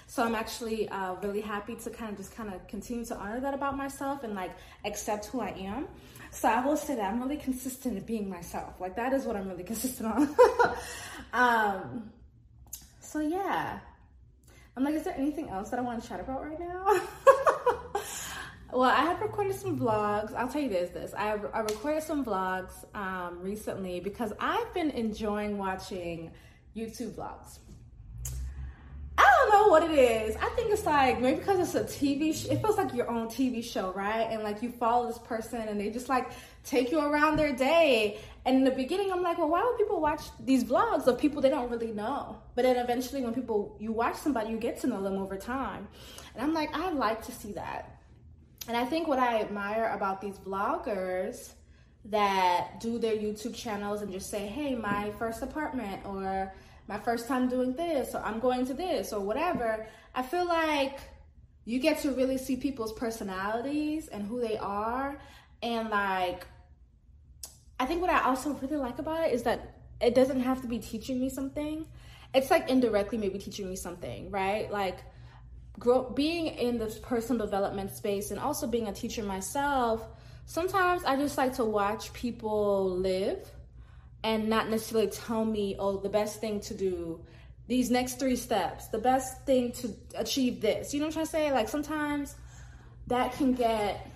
So 0.06 0.23
I'm 0.23 0.35
actually 0.35 0.88
uh, 0.88 1.14
really 1.23 1.40
happy 1.40 1.75
to 1.75 1.90
kind 1.90 2.12
of 2.12 2.18
just 2.18 2.37
kind 2.37 2.52
of 2.52 2.66
continue 2.68 3.04
to 3.06 3.16
honor 3.16 3.40
that 3.40 3.54
about 3.54 3.76
myself 3.76 4.25
and 4.25 4.35
like 4.35 4.52
accept 4.85 5.26
who 5.26 5.40
I 5.40 5.49
am. 5.50 5.88
So 6.30 6.49
I 6.49 6.64
will 6.64 6.76
say 6.76 6.97
that 6.97 7.11
I'm 7.11 7.21
really 7.21 7.37
consistent 7.38 7.97
in 7.97 8.04
being 8.04 8.28
myself. 8.28 8.80
Like 8.80 8.94
that 8.97 9.12
is 9.12 9.25
what 9.25 9.37
I'm 9.37 9.49
really 9.49 9.64
consistent 9.73 10.12
on. 10.12 10.37
um, 11.32 12.12
so 13.00 13.21
yeah. 13.21 13.78
I'm 14.76 14.85
like, 14.85 14.94
is 14.94 15.04
there 15.04 15.14
anything 15.16 15.50
else 15.50 15.71
that 15.71 15.78
I 15.78 15.82
want 15.82 16.02
to 16.02 16.09
chat 16.09 16.21
about 16.21 16.42
right 16.42 16.59
now? 16.59 17.00
Well, 18.73 18.88
I 18.88 19.02
have 19.02 19.21
recorded 19.21 19.55
some 19.55 19.79
vlogs. 19.79 20.35
I'll 20.35 20.49
tell 20.49 20.62
you 20.62 20.71
this, 20.71 20.88
this. 20.88 21.12
I, 21.12 21.33
I 21.52 21.61
recorded 21.61 22.02
some 22.02 22.25
vlogs 22.25 22.73
um, 22.95 23.38
recently 23.43 24.00
because 24.00 24.33
I've 24.41 24.73
been 24.73 24.88
enjoying 24.93 25.59
watching 25.59 26.31
YouTube 26.75 27.11
vlogs. 27.11 27.59
I 29.19 29.31
don't 29.38 29.50
know 29.50 29.69
what 29.69 29.83
it 29.83 29.91
is. 29.91 30.37
I 30.37 30.49
think 30.57 30.73
it's 30.73 30.87
like 30.87 31.21
maybe 31.21 31.41
because 31.41 31.61
it's 31.61 31.75
a 31.75 31.85
TV. 31.85 32.35
Sh- 32.35 32.47
it 32.47 32.62
feels 32.62 32.79
like 32.79 32.95
your 32.95 33.11
own 33.11 33.29
TV 33.29 33.62
show, 33.62 33.93
right? 33.93 34.26
And 34.31 34.43
like 34.43 34.62
you 34.62 34.71
follow 34.71 35.07
this 35.07 35.19
person, 35.19 35.61
and 35.61 35.79
they 35.79 35.91
just 35.91 36.09
like 36.09 36.31
take 36.64 36.91
you 36.91 37.00
around 37.00 37.37
their 37.37 37.55
day. 37.55 38.21
And 38.47 38.57
in 38.57 38.64
the 38.64 38.71
beginning, 38.71 39.12
I'm 39.12 39.23
like, 39.23 39.37
well, 39.37 39.50
why 39.50 39.62
would 39.62 39.76
people 39.76 40.00
watch 40.00 40.23
these 40.41 40.64
vlogs 40.64 41.07
of 41.07 41.19
people 41.19 41.43
they 41.43 41.50
don't 41.50 41.71
really 41.71 41.93
know? 41.93 42.38
But 42.55 42.62
then 42.62 42.76
eventually, 42.76 43.23
when 43.23 43.35
people 43.35 43.76
you 43.79 43.93
watch 43.93 44.17
somebody, 44.17 44.50
you 44.50 44.57
get 44.57 44.81
to 44.81 44.87
know 44.87 45.02
them 45.02 45.19
over 45.19 45.37
time. 45.37 45.88
And 46.35 46.43
I'm 46.43 46.55
like, 46.55 46.75
I 46.75 46.91
like 46.91 47.23
to 47.26 47.33
see 47.33 47.52
that. 47.52 47.91
And 48.69 48.76
I 48.76 48.85
think 48.85 49.09
what 49.09 49.19
I 49.19 49.40
admire 49.40 49.92
about 49.95 50.21
these 50.21 50.38
vloggers 50.38 51.52
that 52.07 52.81
do 52.81 52.99
their 52.99 53.14
YouTube 53.14 53.54
channels 53.54 54.02
and 54.02 54.12
just 54.12 54.31
say, 54.31 54.47
hey, 54.47 54.75
my 54.75 55.11
first 55.19 55.42
apartment 55.42 56.04
or 56.04 56.52
my 56.88 56.99
first 56.99 57.28
time 57.28 57.49
doing 57.49 57.75
this 57.75 58.14
or 58.14 58.19
I'm 58.19 58.40
going 58.40 58.66
to 58.66 58.75
this 58.75 59.12
or 59.12 59.21
whatever, 59.21 59.87
I 60.14 60.23
feel 60.23 60.47
like 60.47 61.00
you 61.64 61.78
get 61.78 62.00
to 62.00 62.11
really 62.12 62.38
see 62.38 62.57
people's 62.57 62.92
personalities 62.92 64.09
and 64.09 64.26
who 64.26 64.40
they 64.40 64.59
are. 64.59 65.19
And 65.62 65.90
like, 65.90 66.47
I 67.78 67.87
think 67.87 68.00
what 68.00 68.11
I 68.11 68.25
also 68.25 68.54
really 68.54 68.76
like 68.76 68.99
about 68.99 69.28
it 69.28 69.33
is 69.33 69.45
that 69.45 69.76
it 70.00 70.14
doesn't 70.14 70.40
have 70.40 70.61
to 70.62 70.69
be 70.69 70.78
teaching 70.78 71.21
me 71.21 71.28
something. 71.28 71.87
It's 72.35 72.50
like 72.50 72.69
indirectly 72.69 73.19
maybe 73.19 73.38
teaching 73.38 73.69
me 73.69 73.76
something, 73.76 74.31
right? 74.31 74.71
Like, 74.71 74.99
grow 75.79 76.11
being 76.11 76.47
in 76.47 76.79
this 76.79 76.99
personal 76.99 77.45
development 77.45 77.91
space 77.91 78.31
and 78.31 78.38
also 78.38 78.67
being 78.67 78.88
a 78.88 78.93
teacher 78.93 79.23
myself 79.23 80.07
sometimes 80.45 81.02
i 81.05 81.17
just 81.17 81.38
like 81.38 81.55
to 81.55 81.64
watch 81.64 82.12
people 82.12 82.91
live 82.91 83.50
and 84.25 84.49
not 84.49 84.69
necessarily 84.69 85.11
tell 85.11 85.45
me 85.45 85.75
oh 85.79 85.97
the 85.97 86.09
best 86.09 86.41
thing 86.41 86.61
to 86.61 86.75
do 86.75 87.21
these 87.69 87.91
next 87.91 88.19
three 88.19 88.37
steps 88.37 88.88
the 88.88 88.99
best 88.99 89.45
thing 89.47 89.73
to 89.73 89.95
achieve 90.14 90.61
this. 90.61 90.93
You 90.93 91.00
know 91.00 91.07
what 91.07 91.17
i'm 91.17 91.25
trying 91.25 91.26
to 91.26 91.31
say? 91.31 91.52
Like 91.52 91.69
sometimes 91.69 92.35
that 93.07 93.33
can 93.33 93.55
get 93.55 94.12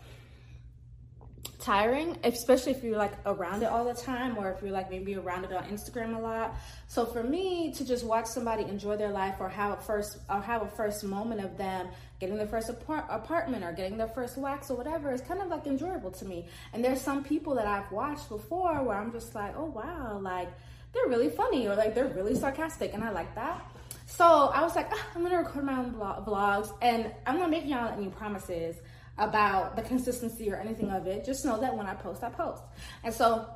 tiring, 1.59 2.19
especially 2.25 2.73
if 2.73 2.85
you're 2.85 2.97
like 2.97 3.13
around 3.27 3.63
it 3.63 3.67
all 3.67 3.85
the 3.85 3.95
time 3.95 4.37
or 4.39 4.51
if 4.51 4.63
you're 4.63 4.71
like 4.71 4.91
maybe 4.91 5.15
around 5.15 5.45
it 5.45 5.53
on 5.53 5.65
Instagram 5.65 6.17
a 6.17 6.21
lot. 6.21 6.57
So 6.89 7.07
for 7.07 7.23
me 7.23 7.73
to 7.73 7.85
just 7.85 8.05
watch 8.05 8.27
somebody 8.27 8.65
enjoy 8.65 8.97
their 8.97 9.11
life 9.11 9.37
or 9.41 9.49
have 9.49 9.79
a 9.79 9.83
first 9.83 10.19
or 10.29 10.41
have 10.41 10.63
a 10.63 10.69
first 10.69 11.05
moment 11.05 11.41
of 11.43 11.57
them 11.57 11.89
getting 12.21 12.37
their 12.37 12.47
first 12.47 12.69
apart- 12.69 13.07
apartment 13.09 13.65
or 13.65 13.73
getting 13.73 13.97
their 13.97 14.09
first 14.09 14.37
wax 14.39 14.71
or 14.71 14.77
whatever 14.77 15.13
is 15.13 15.21
kind 15.21 15.41
of 15.41 15.49
like 15.49 15.67
enjoyable 15.67 16.11
to 16.11 16.25
me. 16.25 16.47
And 16.73 16.85
there's 16.85 17.01
some 17.01 17.25
people 17.25 17.55
that 17.55 17.67
I've 17.67 17.91
watched 17.91 18.29
before 18.29 18.83
where 18.83 18.97
I'm 18.97 19.13
just 19.13 19.35
like, 19.35 19.55
"Oh 19.57 19.67
wow, 19.67 20.19
like 20.21 20.49
they're 20.93 21.09
really 21.09 21.31
funny 21.31 21.67
or 21.67 21.75
like 21.75 21.95
they're 21.95 22.09
really 22.09 22.35
sarcastic." 22.35 22.95
And 22.95 23.03
I 23.03 23.11
like 23.11 23.35
that. 23.35 23.71
So 24.07 24.25
I 24.25 24.63
was 24.63 24.77
like, 24.77 24.89
ah, 24.93 25.07
I'm 25.15 25.23
gonna 25.23 25.39
record 25.39 25.65
my 25.65 25.77
own 25.77 25.93
vlogs, 25.93 26.73
and 26.81 27.11
I'm 27.27 27.39
not 27.39 27.51
making 27.51 27.71
y'all 27.71 27.93
any 27.93 28.09
promises 28.09 28.77
about 29.19 29.77
the 29.77 29.83
consistency 29.83 30.51
or 30.51 30.57
anything 30.57 30.91
of 30.91 31.07
it. 31.07 31.25
Just 31.25 31.45
know 31.45 31.59
that 31.61 31.77
when 31.77 31.87
I 31.87 31.95
post, 31.95 32.23
I 32.23 32.31
post. 32.31 32.63
And 33.03 33.15
so 33.15 33.47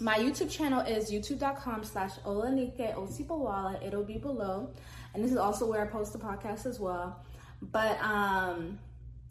my 0.00 0.18
YouTube 0.18 0.50
channel 0.50 0.80
is 0.80 1.10
youtube.com 1.10 1.84
slash 1.84 2.12
Olanike 2.26 2.94
Osibowale. 2.94 3.84
It'll 3.86 4.04
be 4.04 4.18
below. 4.18 4.70
And 5.14 5.24
this 5.24 5.30
is 5.30 5.38
also 5.38 5.66
where 5.66 5.82
I 5.82 5.86
post 5.86 6.12
the 6.12 6.18
podcast 6.18 6.66
as 6.66 6.80
well. 6.80 7.24
But 7.60 8.00
um 8.02 8.78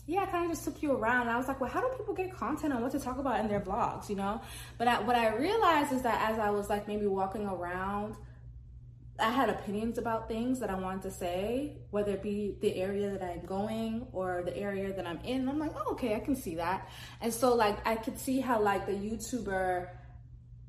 yeah, 0.07 0.23
I 0.23 0.25
kind 0.25 0.45
of 0.45 0.51
just 0.51 0.65
took 0.65 0.81
you 0.81 0.93
around. 0.93 1.29
I 1.29 1.37
was 1.37 1.47
like, 1.47 1.61
well, 1.61 1.69
how 1.69 1.79
do 1.79 1.95
people 1.95 2.13
get 2.13 2.35
content 2.35 2.73
on 2.73 2.81
what 2.81 2.91
to 2.93 2.99
talk 2.99 3.19
about 3.19 3.39
in 3.39 3.47
their 3.47 3.59
vlogs, 3.59 4.09
you 4.09 4.15
know? 4.15 4.41
But 4.77 4.87
I, 4.87 4.99
what 5.01 5.15
I 5.15 5.35
realized 5.35 5.93
is 5.93 6.01
that 6.01 6.29
as 6.29 6.39
I 6.39 6.49
was 6.49 6.69
like 6.69 6.87
maybe 6.87 7.05
walking 7.05 7.45
around 7.45 8.15
I 9.21 9.29
had 9.29 9.49
opinions 9.49 9.97
about 9.97 10.27
things 10.27 10.59
that 10.59 10.69
I 10.69 10.75
wanted 10.75 11.03
to 11.03 11.11
say, 11.11 11.77
whether 11.91 12.13
it 12.13 12.23
be 12.23 12.57
the 12.59 12.75
area 12.75 13.11
that 13.11 13.23
I'm 13.23 13.45
going 13.45 14.07
or 14.11 14.41
the 14.43 14.55
area 14.57 14.91
that 14.93 15.05
I'm 15.05 15.19
in. 15.23 15.47
I'm 15.47 15.59
like, 15.59 15.73
oh, 15.75 15.91
okay, 15.93 16.15
I 16.15 16.19
can 16.19 16.35
see 16.35 16.55
that. 16.55 16.89
And 17.21 17.33
so, 17.33 17.53
like, 17.53 17.85
I 17.87 17.95
could 17.95 18.17
see 18.17 18.39
how, 18.39 18.61
like, 18.61 18.85
the 18.85 18.93
YouTuber 18.93 19.89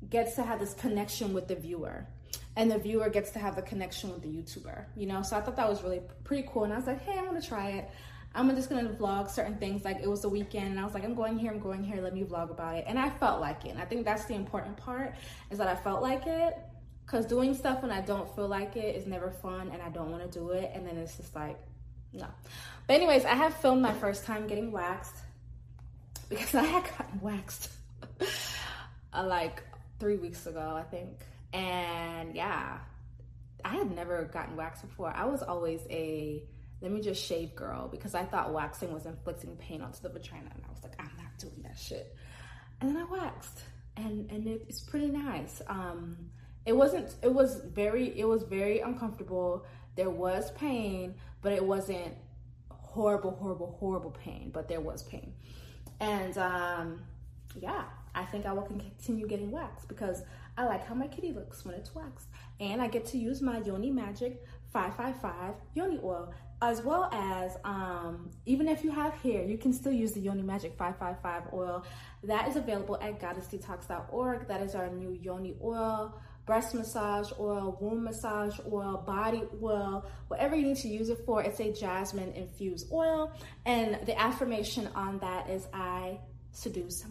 gets 0.09 0.35
to 0.35 0.43
have 0.43 0.59
this 0.59 0.73
connection 0.73 1.33
with 1.33 1.47
the 1.47 1.55
viewer 1.55 2.07
and 2.55 2.69
the 2.69 2.77
viewer 2.77 3.09
gets 3.09 3.31
to 3.31 3.39
have 3.39 3.55
the 3.55 3.61
connection 3.61 4.11
with 4.11 4.21
the 4.21 4.27
YouTuber, 4.27 4.85
you 4.95 5.07
know? 5.07 5.23
So 5.23 5.35
I 5.35 5.41
thought 5.41 5.55
that 5.55 5.67
was 5.67 5.81
really 5.83 6.01
pretty 6.23 6.47
cool. 6.51 6.65
And 6.65 6.73
I 6.73 6.77
was 6.77 6.85
like, 6.85 7.01
hey, 7.01 7.17
I'm 7.17 7.25
gonna 7.25 7.41
try 7.41 7.69
it. 7.71 7.89
I'm 8.35 8.49
just 8.55 8.69
gonna 8.69 8.89
vlog 8.89 9.29
certain 9.29 9.57
things. 9.57 9.85
Like 9.85 9.99
it 10.01 10.09
was 10.09 10.21
the 10.21 10.29
weekend, 10.29 10.67
and 10.71 10.79
I 10.79 10.83
was 10.83 10.93
like, 10.93 11.03
I'm 11.03 11.15
going 11.15 11.37
here, 11.37 11.51
I'm 11.51 11.59
going 11.59 11.83
here. 11.83 12.01
Let 12.01 12.13
me 12.13 12.23
vlog 12.23 12.51
about 12.51 12.75
it. 12.75 12.85
And 12.87 12.97
I 12.97 13.09
felt 13.09 13.41
like 13.41 13.65
it. 13.65 13.69
And 13.69 13.79
I 13.79 13.85
think 13.85 14.05
that's 14.05 14.25
the 14.25 14.35
important 14.35 14.77
part 14.77 15.15
is 15.51 15.57
that 15.57 15.67
I 15.67 15.75
felt 15.75 16.01
like 16.01 16.25
it 16.27 16.57
because 17.05 17.25
doing 17.25 17.53
stuff 17.53 17.81
when 17.81 17.91
I 17.91 18.01
don't 18.01 18.33
feel 18.35 18.47
like 18.47 18.75
it 18.75 18.95
is 18.95 19.05
never 19.05 19.31
fun 19.31 19.69
and 19.71 19.81
I 19.81 19.89
don't 19.89 20.11
want 20.11 20.23
to 20.23 20.39
do 20.39 20.51
it. 20.51 20.71
And 20.73 20.85
then 20.85 20.97
it's 20.97 21.17
just 21.17 21.35
like, 21.35 21.59
no. 22.11 22.27
But, 22.87 22.95
anyways, 22.95 23.25
I 23.25 23.33
have 23.33 23.55
filmed 23.55 23.81
my 23.81 23.93
first 23.93 24.25
time 24.25 24.47
getting 24.47 24.71
waxed 24.71 25.15
because 26.29 26.55
I 26.63 26.63
had 26.63 26.83
gotten 26.83 27.21
waxed 27.21 27.71
uh, 29.13 29.25
like 29.25 29.63
three 29.99 30.17
weeks 30.17 30.45
ago, 30.47 30.75
I 30.75 30.83
think. 30.83 31.19
And 31.53 32.35
yeah, 32.35 32.79
I 33.63 33.75
had 33.75 33.91
never 33.95 34.23
gotten 34.25 34.55
waxed 34.55 34.87
before. 34.87 35.13
I 35.15 35.25
was 35.25 35.43
always 35.43 35.81
a 35.89 36.43
let 36.81 36.91
me 36.91 36.99
just 36.99 37.23
shave 37.23 37.55
girl 37.55 37.87
because 37.87 38.13
I 38.13 38.25
thought 38.25 38.51
waxing 38.51 38.91
was 38.91 39.05
inflicting 39.05 39.55
pain 39.55 39.81
onto 39.81 40.01
the 40.01 40.09
vagina. 40.09 40.49
And 40.53 40.63
I 40.67 40.69
was 40.69 40.83
like, 40.83 40.95
I'm 40.99 41.11
not 41.17 41.37
doing 41.39 41.63
that 41.63 41.77
shit. 41.79 42.13
And 42.81 42.89
then 42.89 42.97
I 42.97 43.05
waxed 43.05 43.61
and, 43.95 44.29
and 44.29 44.45
it, 44.47 44.65
it's 44.67 44.81
pretty 44.81 45.07
nice. 45.07 45.61
Um, 45.67 46.17
it 46.65 46.75
wasn't 46.75 47.15
it 47.21 47.33
was 47.33 47.61
very 47.73 48.17
it 48.17 48.25
was 48.25 48.43
very 48.43 48.79
uncomfortable. 48.79 49.65
There 49.95 50.09
was 50.09 50.51
pain 50.51 51.15
but 51.41 51.51
it 51.51 51.63
wasn't 51.63 52.13
horrible 52.69 53.31
horrible 53.31 53.75
horrible 53.79 54.11
pain 54.11 54.49
but 54.53 54.67
there 54.67 54.81
was 54.81 55.03
pain. 55.03 55.33
And 55.99 56.37
um 56.37 57.01
yeah 57.59 57.83
i 58.15 58.23
think 58.23 58.45
i 58.45 58.51
will 58.51 58.63
continue 58.63 59.27
getting 59.27 59.51
waxed 59.51 59.87
because 59.87 60.23
i 60.57 60.65
like 60.65 60.83
how 60.85 60.95
my 60.95 61.07
kitty 61.07 61.31
looks 61.31 61.65
when 61.65 61.75
it's 61.75 61.93
waxed. 61.93 62.27
And 62.59 62.81
i 62.81 62.87
get 62.87 63.05
to 63.07 63.17
use 63.17 63.41
my 63.41 63.59
yoni 63.59 63.91
magic 63.91 64.43
555 64.71 65.55
yoni 65.75 65.99
oil 66.03 66.33
as 66.61 66.81
well 66.81 67.09
as 67.11 67.57
um, 67.65 68.29
even 68.45 68.69
if 68.69 68.85
you 68.85 68.91
have 68.91 69.13
hair 69.15 69.43
you 69.43 69.57
can 69.57 69.73
still 69.73 69.91
use 69.91 70.13
the 70.13 70.19
yoni 70.21 70.41
magic 70.41 70.77
555 70.77 71.53
oil. 71.53 71.85
That 72.23 72.47
is 72.47 72.55
available 72.55 72.97
at 73.01 73.19
goddessdetox.org 73.19 74.47
that 74.47 74.61
is 74.61 74.73
our 74.73 74.89
new 74.89 75.11
yoni 75.11 75.55
oil 75.61 76.19
breast 76.45 76.73
massage 76.73 77.31
oil, 77.39 77.77
womb 77.79 78.03
massage 78.03 78.59
oil, 78.71 79.03
body 79.05 79.43
oil, 79.61 80.05
whatever 80.27 80.55
you 80.55 80.67
need 80.67 80.77
to 80.77 80.87
use 80.87 81.09
it 81.09 81.19
for. 81.25 81.41
It's 81.41 81.59
a 81.59 81.71
jasmine 81.71 82.33
infused 82.33 82.91
oil. 82.91 83.31
And 83.65 84.05
the 84.05 84.19
affirmation 84.19 84.89
on 84.95 85.19
that 85.19 85.49
is 85.49 85.67
I 85.73 86.19
seduce 86.51 87.01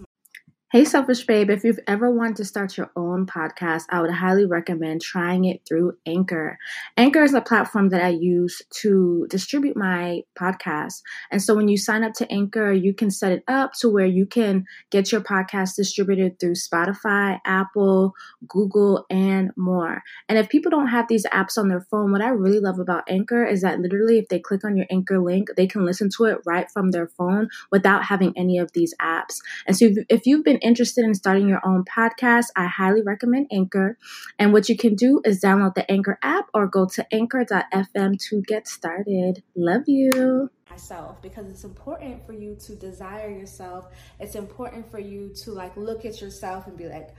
Hey, 0.73 0.87
Selfish 0.87 1.26
Babe, 1.26 1.50
if 1.50 1.64
you've 1.64 1.81
ever 1.87 2.11
wanted 2.11 2.37
to 2.37 2.47
start 2.47 2.79
your 2.79 2.91
own 2.97 3.26
podcast, 3.26 3.83
I 3.91 4.00
would 4.00 4.11
highly 4.11 4.47
recommend 4.47 5.02
trying 5.02 5.45
it 5.45 5.61
through 5.69 5.99
Anchor. 6.07 6.57
Anchor 6.97 7.23
is 7.23 7.35
a 7.35 7.43
platform 7.43 7.91
that 7.91 8.02
I 8.02 8.09
use 8.09 8.62
to 8.81 9.26
distribute 9.29 9.76
my 9.76 10.23
podcast. 10.35 11.02
And 11.31 11.43
so 11.43 11.55
when 11.55 11.69
you 11.69 11.76
sign 11.76 12.05
up 12.05 12.14
to 12.14 12.33
Anchor, 12.33 12.73
you 12.73 12.95
can 12.95 13.11
set 13.11 13.33
it 13.33 13.45
up 13.49 13.75
to 13.81 13.91
where 13.91 14.07
you 14.07 14.25
can 14.25 14.64
get 14.88 15.12
your 15.12 15.21
podcast 15.21 15.76
distributed 15.76 16.41
through 16.41 16.55
Spotify, 16.55 17.38
Apple, 17.45 18.14
Google, 18.49 19.05
and 19.11 19.50
more. 19.59 20.02
And 20.31 20.38
if 20.38 20.49
people 20.49 20.71
don't 20.71 20.88
have 20.88 21.07
these 21.07 21.26
apps 21.26 21.59
on 21.59 21.69
their 21.69 21.83
phone, 21.91 22.12
what 22.12 22.23
I 22.23 22.29
really 22.29 22.61
love 22.61 22.79
about 22.79 23.05
Anchor 23.11 23.45
is 23.45 23.61
that 23.61 23.81
literally 23.81 24.21
if 24.21 24.29
they 24.29 24.41
click 24.41 24.64
on 24.64 24.79
your 24.79 24.87
Anchor 24.91 25.21
link, 25.21 25.50
they 25.55 25.67
can 25.67 25.85
listen 25.85 26.09
to 26.17 26.25
it 26.25 26.38
right 26.47 26.71
from 26.71 26.93
their 26.93 27.09
phone 27.09 27.50
without 27.71 28.07
having 28.07 28.33
any 28.38 28.57
of 28.57 28.73
these 28.73 28.95
apps. 29.02 29.37
And 29.67 29.76
so 29.76 29.91
if 30.09 30.25
you've 30.25 30.45
been 30.45 30.62
interested 30.62 31.04
in 31.04 31.14
starting 31.14 31.49
your 31.49 31.61
own 31.64 31.85
podcast, 31.85 32.47
I 32.57 32.66
highly 32.66 33.02
recommend 33.02 33.49
Anchor. 33.52 33.99
And 34.38 34.52
what 34.52 34.69
you 34.69 34.76
can 34.76 34.95
do 34.95 35.21
is 35.25 35.40
download 35.40 35.75
the 35.75 35.90
Anchor 35.90 36.19
app 36.23 36.49
or 36.54 36.66
go 36.66 36.87
to 36.87 37.07
anchor.fm 37.12 38.19
to 38.28 38.42
get 38.42 38.69
started. 38.69 39.42
Love 39.54 39.83
you. 39.87 40.50
Myself 40.71 41.21
because 41.21 41.50
it's 41.50 41.64
important 41.64 42.25
for 42.25 42.33
you 42.33 42.57
to 42.66 42.75
desire 42.75 43.31
yourself. 43.31 43.88
It's 44.19 44.35
important 44.35 44.90
for 44.90 44.99
you 44.99 45.33
to 45.45 45.52
like 45.52 45.76
look 45.76 46.04
at 46.04 46.21
yourself 46.21 46.66
and 46.66 46.76
be 46.78 46.88
like, 46.88 47.14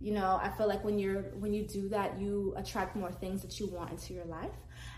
you 0.00 0.12
know, 0.12 0.38
I 0.42 0.50
feel 0.50 0.66
like 0.68 0.84
when 0.84 0.98
you're 0.98 1.22
when 1.38 1.54
you 1.54 1.62
do 1.62 1.88
that, 1.90 2.20
you 2.20 2.54
attract 2.56 2.96
more 2.96 3.12
things 3.12 3.42
that 3.42 3.58
you 3.60 3.68
want 3.68 3.90
into 3.90 4.14
your 4.14 4.24
life. 4.24 4.50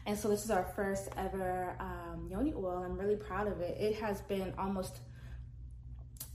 And 0.07 0.19
so 0.19 0.29
this 0.29 0.45
is 0.45 0.51
our 0.51 0.65
first 0.77 1.11
ever 1.17 1.77
um, 1.79 2.27
yoni 2.31 2.55
oil. 2.55 2.83
I'm 2.85 2.99
really 2.99 3.17
proud 3.17 3.47
of 3.47 3.61
it. 3.61 3.77
It 3.79 3.97
has 3.97 4.23
been 4.23 4.55
almost 4.59 5.01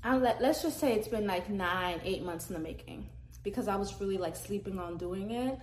I'll 0.04 0.20
let, 0.20 0.42
let's 0.42 0.62
just 0.62 0.80
say 0.80 0.94
it's 0.94 1.08
been 1.08 1.28
like 1.28 1.50
nine, 1.50 2.00
eight 2.04 2.24
months 2.24 2.50
in 2.50 2.54
the 2.54 2.60
making 2.60 3.08
because 3.44 3.68
I 3.68 3.76
was 3.76 4.00
really 4.00 4.18
like 4.18 4.36
sleeping 4.36 4.80
on 4.80 4.98
doing 4.98 5.32
it. 5.32 5.58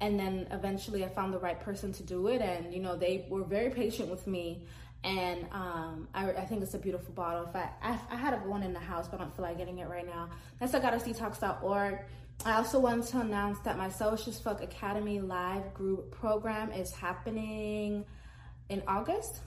And 0.00 0.18
then 0.18 0.46
eventually 0.50 1.04
I 1.04 1.08
found 1.08 1.32
the 1.32 1.38
right 1.38 1.58
person 1.60 1.92
to 1.94 2.02
do 2.02 2.26
it. 2.28 2.42
And, 2.42 2.72
you 2.72 2.80
know, 2.80 2.96
they 2.96 3.26
were 3.28 3.44
very 3.44 3.70
patient 3.70 4.10
with 4.10 4.26
me 4.26 4.66
and 5.06 5.46
um, 5.52 6.08
I, 6.14 6.32
I, 6.32 6.44
think 6.46 6.62
it's 6.62 6.74
a 6.74 6.78
beautiful 6.78 7.14
bottle. 7.14 7.44
If 7.44 7.54
I, 7.54 7.70
I, 7.80 7.98
I 8.10 8.16
had 8.16 8.44
one 8.44 8.64
in 8.64 8.72
the 8.72 8.80
house, 8.80 9.06
but 9.06 9.20
I 9.20 9.22
don't 9.22 9.36
feel 9.36 9.44
like 9.44 9.56
getting 9.56 9.78
it 9.78 9.88
right 9.88 10.06
now. 10.06 10.30
That's 10.58 10.74
at 10.74 10.82
goddessdetox.org. 10.82 11.98
I 12.44 12.52
also 12.52 12.80
wanted 12.80 13.06
to 13.08 13.20
announce 13.20 13.60
that 13.60 13.78
my 13.78 13.88
Selfish 13.88 14.36
Fuck 14.40 14.62
Academy 14.62 15.20
live 15.20 15.72
group 15.74 16.10
program 16.10 16.72
is 16.72 16.92
happening 16.92 18.04
in 18.68 18.82
August. 18.88 19.40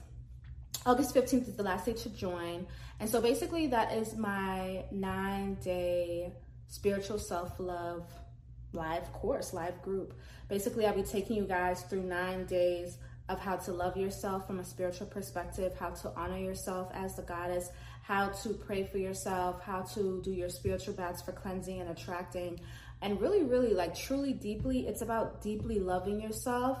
August 0.86 1.14
15th 1.14 1.48
is 1.48 1.56
the 1.56 1.62
last 1.62 1.86
day 1.86 1.92
to 1.92 2.08
join. 2.10 2.66
And 3.00 3.08
so 3.08 3.20
basically, 3.20 3.66
that 3.68 3.92
is 3.92 4.16
my 4.16 4.84
nine 4.90 5.54
day 5.56 6.32
spiritual 6.68 7.18
self 7.18 7.58
love 7.58 8.10
live 8.72 9.12
course, 9.12 9.52
live 9.52 9.80
group. 9.82 10.14
Basically, 10.48 10.86
I'll 10.86 10.94
be 10.94 11.02
taking 11.02 11.36
you 11.36 11.44
guys 11.44 11.82
through 11.82 12.02
nine 12.02 12.46
days 12.46 12.98
of 13.28 13.38
how 13.38 13.56
to 13.56 13.72
love 13.72 13.96
yourself 13.96 14.46
from 14.46 14.58
a 14.58 14.64
spiritual 14.64 15.06
perspective, 15.06 15.72
how 15.78 15.90
to 15.90 16.12
honor 16.16 16.38
yourself 16.38 16.90
as 16.92 17.14
the 17.14 17.22
goddess, 17.22 17.70
how 18.02 18.28
to 18.28 18.50
pray 18.50 18.84
for 18.84 18.98
yourself, 18.98 19.62
how 19.62 19.82
to 19.82 20.20
do 20.24 20.32
your 20.32 20.48
spiritual 20.48 20.94
baths 20.94 21.22
for 21.22 21.32
cleansing 21.32 21.80
and 21.80 21.90
attracting. 21.90 22.60
And 23.02 23.20
really, 23.20 23.44
really, 23.44 23.72
like 23.72 23.94
truly 23.94 24.32
deeply, 24.32 24.86
it's 24.86 25.02
about 25.02 25.42
deeply 25.42 25.78
loving 25.78 26.20
yourself 26.20 26.78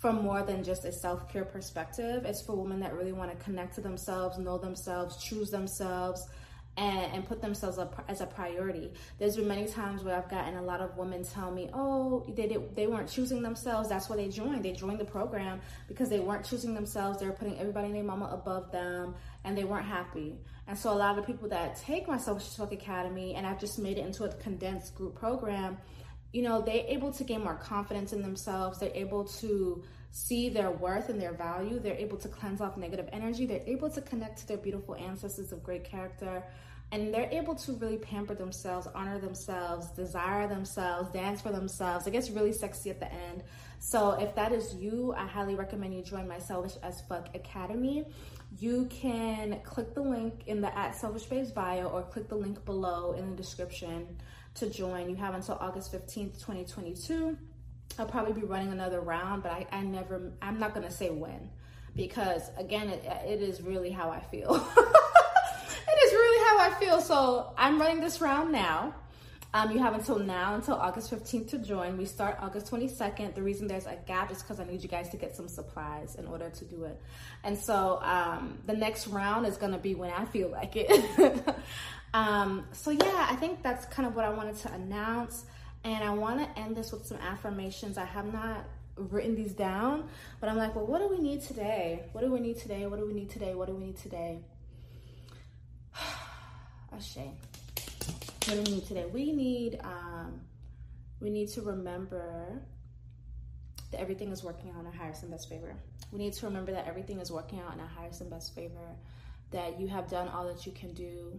from 0.00 0.22
more 0.22 0.42
than 0.42 0.64
just 0.64 0.86
a 0.86 0.92
self 0.92 1.30
care 1.30 1.44
perspective. 1.44 2.24
It's 2.24 2.40
for 2.40 2.56
women 2.56 2.80
that 2.80 2.94
really 2.94 3.12
want 3.12 3.30
to 3.30 3.44
connect 3.44 3.74
to 3.74 3.82
themselves, 3.82 4.38
know 4.38 4.56
themselves, 4.56 5.22
choose 5.22 5.50
themselves, 5.50 6.26
and, 6.78 7.12
and 7.12 7.28
put 7.28 7.42
themselves 7.42 7.76
up 7.76 8.02
as 8.08 8.22
a 8.22 8.26
priority. 8.26 8.90
There's 9.18 9.36
been 9.36 9.46
many 9.46 9.66
times 9.66 10.02
where 10.02 10.16
I've 10.16 10.30
gotten 10.30 10.56
a 10.56 10.62
lot 10.62 10.80
of 10.80 10.96
women 10.96 11.22
tell 11.22 11.50
me, 11.50 11.68
"Oh, 11.74 12.24
they 12.34 12.48
did, 12.48 12.74
they 12.74 12.86
weren't 12.86 13.10
choosing 13.10 13.42
themselves. 13.42 13.90
That's 13.90 14.08
why 14.08 14.16
they 14.16 14.28
joined. 14.28 14.64
They 14.64 14.72
joined 14.72 15.00
the 15.00 15.04
program 15.04 15.60
because 15.86 16.08
they 16.08 16.18
weren't 16.18 16.46
choosing 16.46 16.72
themselves. 16.72 17.20
They 17.20 17.26
were 17.26 17.32
putting 17.32 17.58
everybody 17.58 17.88
in 17.88 17.92
their 17.92 18.02
mama 18.02 18.30
above 18.32 18.72
them, 18.72 19.14
and 19.44 19.56
they 19.56 19.64
weren't 19.64 19.86
happy." 19.86 20.38
And 20.66 20.78
so, 20.78 20.92
a 20.92 20.94
lot 20.94 21.18
of 21.18 21.26
people 21.26 21.50
that 21.50 21.76
take 21.76 22.08
my 22.08 22.16
Self 22.16 22.56
Talk 22.56 22.72
Academy, 22.72 23.34
and 23.34 23.46
I've 23.46 23.60
just 23.60 23.78
made 23.78 23.98
it 23.98 24.06
into 24.06 24.24
a 24.24 24.32
condensed 24.36 24.94
group 24.94 25.14
program, 25.14 25.76
you 26.32 26.42
know, 26.42 26.60
they're 26.60 26.84
able 26.86 27.12
to 27.12 27.24
gain 27.24 27.42
more 27.42 27.56
confidence 27.56 28.12
in 28.12 28.22
themselves. 28.22 28.78
They're 28.78 28.94
able 28.94 29.24
to 29.24 29.82
see 30.12 30.48
their 30.48 30.70
worth 30.70 31.08
and 31.08 31.20
their 31.20 31.32
value. 31.32 31.78
They're 31.78 31.94
able 31.94 32.18
to 32.18 32.28
cleanse 32.28 32.60
off 32.60 32.76
negative 32.76 33.08
energy. 33.12 33.46
They're 33.46 33.62
able 33.66 33.90
to 33.90 34.00
connect 34.00 34.38
to 34.40 34.48
their 34.48 34.56
beautiful 34.56 34.94
ancestors 34.94 35.52
of 35.52 35.62
great 35.62 35.84
character. 35.84 36.44
And 36.92 37.14
they're 37.14 37.28
able 37.30 37.54
to 37.54 37.72
really 37.74 37.98
pamper 37.98 38.34
themselves, 38.34 38.88
honor 38.94 39.20
themselves, 39.20 39.90
desire 39.92 40.48
themselves, 40.48 41.10
dance 41.12 41.40
for 41.40 41.52
themselves. 41.52 42.06
It 42.06 42.10
gets 42.10 42.30
really 42.30 42.52
sexy 42.52 42.90
at 42.90 42.98
the 42.98 43.12
end. 43.12 43.44
So 43.78 44.12
if 44.12 44.34
that 44.34 44.52
is 44.52 44.74
you, 44.74 45.14
I 45.16 45.26
highly 45.26 45.54
recommend 45.54 45.94
you 45.94 46.02
join 46.02 46.26
my 46.26 46.38
Selfish 46.38 46.76
as 46.82 47.00
Fuck 47.08 47.34
Academy. 47.34 48.06
You 48.58 48.86
can 48.90 49.60
click 49.62 49.94
the 49.94 50.02
link 50.02 50.42
in 50.46 50.60
the 50.60 50.76
at 50.76 50.96
Selfish 50.96 51.24
Babes 51.24 51.52
bio 51.52 51.86
or 51.86 52.02
click 52.02 52.28
the 52.28 52.34
link 52.34 52.64
below 52.64 53.12
in 53.12 53.30
the 53.30 53.36
description 53.36 54.18
to 54.54 54.68
join. 54.68 55.08
You 55.08 55.16
have 55.16 55.34
until 55.34 55.56
August 55.60 55.92
15th, 55.92 56.38
2022 56.40 57.36
I'll 57.98 58.06
probably 58.06 58.32
be 58.32 58.46
running 58.46 58.72
another 58.72 59.00
round, 59.00 59.42
but 59.42 59.52
I, 59.52 59.66
I 59.72 59.82
never, 59.82 60.32
I'm 60.40 60.58
not 60.58 60.74
going 60.74 60.86
to 60.86 60.92
say 60.92 61.10
when 61.10 61.50
because 61.96 62.50
again, 62.56 62.88
it, 62.88 63.04
it 63.04 63.42
is 63.42 63.60
really 63.62 63.90
how 63.90 64.10
I 64.10 64.20
feel. 64.20 64.54
it 64.76 66.06
is 66.06 66.12
really 66.12 66.48
how 66.48 66.60
I 66.60 66.76
feel. 66.78 67.00
So 67.00 67.52
I'm 67.58 67.80
running 67.80 68.00
this 68.00 68.20
round 68.20 68.52
now. 68.52 68.94
Um, 69.52 69.72
you 69.72 69.80
have 69.80 69.94
until 69.94 70.18
now, 70.18 70.54
until 70.54 70.74
August 70.74 71.10
15th 71.10 71.50
to 71.50 71.58
join. 71.58 71.96
We 71.96 72.04
start 72.04 72.38
August 72.40 72.70
22nd. 72.70 73.34
The 73.34 73.42
reason 73.42 73.66
there's 73.66 73.86
a 73.86 73.98
gap 74.06 74.30
is 74.30 74.42
because 74.42 74.60
I 74.60 74.64
need 74.64 74.80
you 74.82 74.88
guys 74.88 75.08
to 75.08 75.16
get 75.16 75.34
some 75.34 75.48
supplies 75.48 76.14
in 76.14 76.26
order 76.26 76.50
to 76.50 76.64
do 76.64 76.84
it. 76.84 77.00
And 77.42 77.58
so 77.58 77.98
um, 78.02 78.58
the 78.66 78.74
next 78.74 79.08
round 79.08 79.46
is 79.46 79.56
going 79.56 79.72
to 79.72 79.78
be 79.78 79.96
when 79.96 80.12
I 80.12 80.24
feel 80.26 80.50
like 80.50 80.76
it. 80.76 81.44
um, 82.14 82.64
so 82.70 82.92
yeah, 82.92 83.26
I 83.28 83.34
think 83.36 83.60
that's 83.60 83.86
kind 83.86 84.06
of 84.06 84.14
what 84.14 84.24
I 84.24 84.30
wanted 84.30 84.56
to 84.58 84.72
announce. 84.72 85.44
And 85.82 86.04
I 86.04 86.10
want 86.10 86.38
to 86.40 86.60
end 86.60 86.76
this 86.76 86.92
with 86.92 87.04
some 87.04 87.18
affirmations. 87.18 87.98
I 87.98 88.04
have 88.04 88.32
not 88.32 88.64
written 88.94 89.34
these 89.34 89.52
down, 89.52 90.08
but 90.38 90.48
I'm 90.48 90.58
like, 90.58 90.76
well, 90.76 90.86
what 90.86 91.00
do 91.00 91.08
we 91.08 91.18
need 91.18 91.42
today? 91.42 92.04
What 92.12 92.20
do 92.22 92.30
we 92.30 92.38
need 92.38 92.58
today? 92.58 92.86
What 92.86 93.00
do 93.00 93.06
we 93.06 93.14
need 93.14 93.30
today? 93.30 93.54
What 93.56 93.66
do 93.66 93.74
we 93.74 93.86
need 93.86 93.96
today? 93.96 94.38
A 95.96 97.02
shame. 97.02 97.36
What 98.46 98.54
do 98.54 98.62
we 98.62 98.76
need 98.76 98.86
today? 98.86 99.06
We 99.06 99.32
need 99.32 99.80
um, 99.82 100.40
we 101.20 101.30
need 101.30 101.48
to 101.50 101.62
remember 101.62 102.62
that 103.90 104.00
everything 104.00 104.32
is 104.32 104.42
working 104.42 104.70
out 104.70 104.80
in 104.80 104.86
our 104.86 104.92
highest 104.92 105.22
and 105.22 105.30
best 105.30 105.48
favor. 105.48 105.74
We 106.12 106.18
need 106.18 106.32
to 106.34 106.46
remember 106.46 106.72
that 106.72 106.86
everything 106.86 107.20
is 107.20 107.30
working 107.30 107.60
out 107.60 107.74
in 107.74 107.80
our 107.80 107.86
highest 107.86 108.20
and 108.20 108.30
best 108.30 108.54
favor. 108.54 108.96
That 109.50 109.80
you 109.80 109.88
have 109.88 110.08
done 110.08 110.28
all 110.28 110.46
that 110.46 110.64
you 110.64 110.72
can 110.72 110.94
do. 110.94 111.38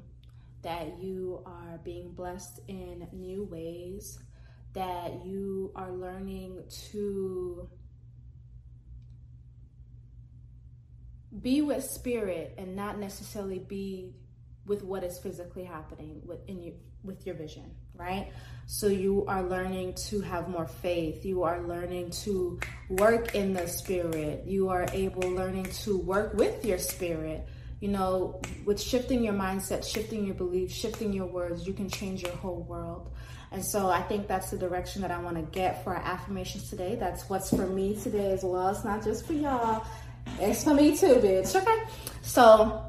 That 0.61 1.01
you 1.01 1.41
are 1.45 1.79
being 1.83 2.11
blessed 2.11 2.59
in 2.67 3.07
new 3.11 3.45
ways 3.45 4.19
that 4.73 5.25
you 5.25 5.71
are 5.75 5.91
learning 5.91 6.63
to 6.91 7.69
be 11.41 11.61
with 11.61 11.83
spirit 11.83 12.53
and 12.57 12.75
not 12.75 12.97
necessarily 12.97 13.59
be 13.59 14.13
with 14.65 14.83
what 14.83 15.03
is 15.03 15.19
physically 15.19 15.63
happening 15.63 16.21
within 16.25 16.61
you 16.61 16.73
with 17.03 17.25
your 17.25 17.35
vision 17.35 17.71
right 17.95 18.31
so 18.67 18.87
you 18.87 19.25
are 19.27 19.43
learning 19.43 19.93
to 19.93 20.21
have 20.21 20.47
more 20.47 20.67
faith 20.67 21.25
you 21.25 21.43
are 21.43 21.61
learning 21.61 22.09
to 22.11 22.59
work 22.89 23.33
in 23.33 23.53
the 23.53 23.67
spirit 23.67 24.43
you 24.45 24.69
are 24.69 24.85
able 24.93 25.27
learning 25.31 25.65
to 25.65 25.97
work 25.97 26.33
with 26.35 26.63
your 26.63 26.77
spirit 26.77 27.47
you 27.79 27.87
know 27.87 28.39
with 28.65 28.79
shifting 28.79 29.23
your 29.23 29.33
mindset 29.33 29.83
shifting 29.83 30.25
your 30.25 30.35
beliefs 30.35 30.75
shifting 30.75 31.11
your 31.11 31.25
words 31.25 31.65
you 31.65 31.73
can 31.73 31.89
change 31.89 32.21
your 32.21 32.35
whole 32.35 32.61
world 32.61 33.11
and 33.51 33.63
so 33.63 33.89
I 33.89 34.01
think 34.03 34.27
that's 34.27 34.49
the 34.49 34.57
direction 34.57 35.01
that 35.01 35.11
I 35.11 35.19
want 35.19 35.35
to 35.35 35.41
get 35.41 35.83
for 35.83 35.93
our 35.93 36.01
affirmations 36.01 36.69
today. 36.69 36.95
That's 36.95 37.29
what's 37.29 37.49
for 37.49 37.67
me 37.67 37.95
today 37.95 38.31
as 38.31 38.43
well. 38.43 38.69
It's 38.69 38.85
not 38.85 39.03
just 39.03 39.27
for 39.27 39.33
y'all, 39.33 39.85
it's 40.39 40.63
for 40.63 40.73
me 40.73 40.95
too, 40.95 41.15
bitch. 41.15 41.53
Okay. 41.53 41.83
So 42.21 42.81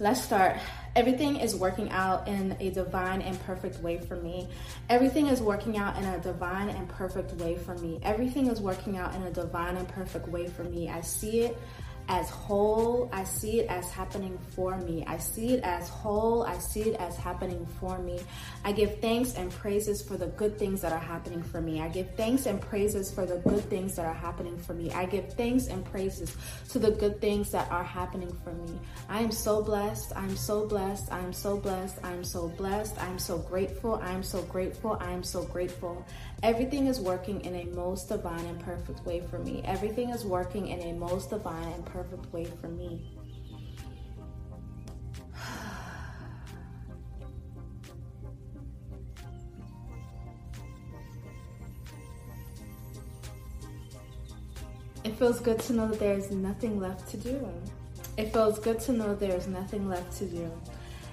let's 0.00 0.20
start. 0.20 0.56
Everything 0.96 1.36
is 1.36 1.54
working 1.54 1.90
out 1.90 2.26
in 2.26 2.56
a 2.58 2.70
divine 2.70 3.20
and 3.20 3.38
perfect 3.40 3.78
way 3.82 3.98
for 3.98 4.16
me. 4.16 4.48
Everything 4.88 5.26
is 5.26 5.42
working 5.42 5.76
out 5.76 5.94
in 5.98 6.04
a 6.04 6.18
divine 6.20 6.70
and 6.70 6.88
perfect 6.88 7.34
way 7.34 7.54
for 7.54 7.74
me. 7.76 8.00
Everything 8.02 8.46
is 8.46 8.62
working 8.62 8.96
out 8.96 9.14
in 9.14 9.22
a 9.24 9.30
divine 9.30 9.76
and 9.76 9.86
perfect 9.88 10.26
way 10.26 10.46
for 10.46 10.64
me. 10.64 10.88
I 10.88 11.02
see 11.02 11.40
it 11.42 11.58
as 12.08 12.30
whole. 12.30 13.08
I 13.12 13.24
see 13.24 13.60
it 13.60 13.68
as 13.68 13.90
happening 13.90 14.38
for 14.54 14.76
me. 14.78 15.04
I 15.06 15.18
see 15.18 15.54
it 15.54 15.64
as 15.64 15.88
whole. 15.88 16.42
I 16.44 16.58
see 16.58 16.82
it 16.82 17.00
as 17.00 17.16
happening 17.16 17.66
for 17.80 17.98
me. 17.98 18.20
I 18.64 18.72
give 18.72 19.00
thanks 19.00 19.34
and 19.34 19.50
praises 19.50 20.02
for 20.02 20.16
the 20.16 20.28
good 20.28 20.58
things 20.58 20.80
that 20.82 20.92
are 20.92 20.98
happening 20.98 21.42
for 21.42 21.60
me. 21.60 21.80
I 21.80 21.88
give 21.88 22.14
thanks 22.16 22.46
and 22.46 22.60
praises 22.60 23.10
for 23.10 23.26
the 23.26 23.38
good 23.38 23.64
things 23.70 23.96
that 23.96 24.06
are 24.06 24.14
happening 24.14 24.58
for 24.58 24.74
me. 24.74 24.92
I 24.92 25.06
give 25.06 25.32
thanks 25.34 25.66
and 25.66 25.84
praises 25.84 26.36
to 26.70 26.78
the 26.78 26.90
good 26.90 27.20
things 27.20 27.50
that 27.50 27.70
are 27.70 27.84
happening 27.84 28.32
for 28.44 28.52
me. 28.52 28.78
I 29.08 29.20
am 29.20 29.32
so 29.32 29.62
blessed. 29.62 30.12
I'm 30.16 30.36
so 30.36 30.66
blessed. 30.66 31.12
I'm 31.12 31.32
so 31.32 31.56
blessed. 31.56 31.98
I'm 32.04 32.24
so 32.24 32.48
blessed. 32.48 33.00
I'm 33.02 33.18
so 33.18 33.38
grateful. 33.38 33.96
I'm 33.96 34.22
so 34.22 34.42
grateful. 34.42 34.96
I'm 35.00 35.22
so 35.22 35.44
grateful. 35.44 36.04
Everything 36.42 36.86
is 36.86 37.00
working 37.00 37.40
in 37.40 37.54
a 37.56 37.64
most 37.74 38.08
divine 38.08 38.44
and 38.44 38.60
perfect 38.60 39.04
way 39.04 39.20
for 39.20 39.38
me. 39.38 39.62
Everything 39.64 40.10
is 40.10 40.24
working 40.24 40.68
in 40.68 40.80
a 40.80 40.92
most 40.92 41.30
divine 41.30 41.72
and 41.72 41.84
perfect 41.84 42.32
way 42.32 42.44
for 42.44 42.68
me. 42.68 43.16
It 55.04 55.14
feels 55.16 55.40
good 55.40 55.60
to 55.60 55.72
know 55.72 55.88
that 55.88 56.00
there's 56.00 56.30
nothing 56.30 56.80
left 56.80 57.08
to 57.10 57.16
do. 57.16 57.48
It 58.18 58.32
feels 58.32 58.58
good 58.58 58.80
to 58.80 58.92
know 58.92 59.14
there's 59.14 59.46
nothing 59.46 59.88
left 59.88 60.18
to 60.18 60.26
do. 60.26 60.50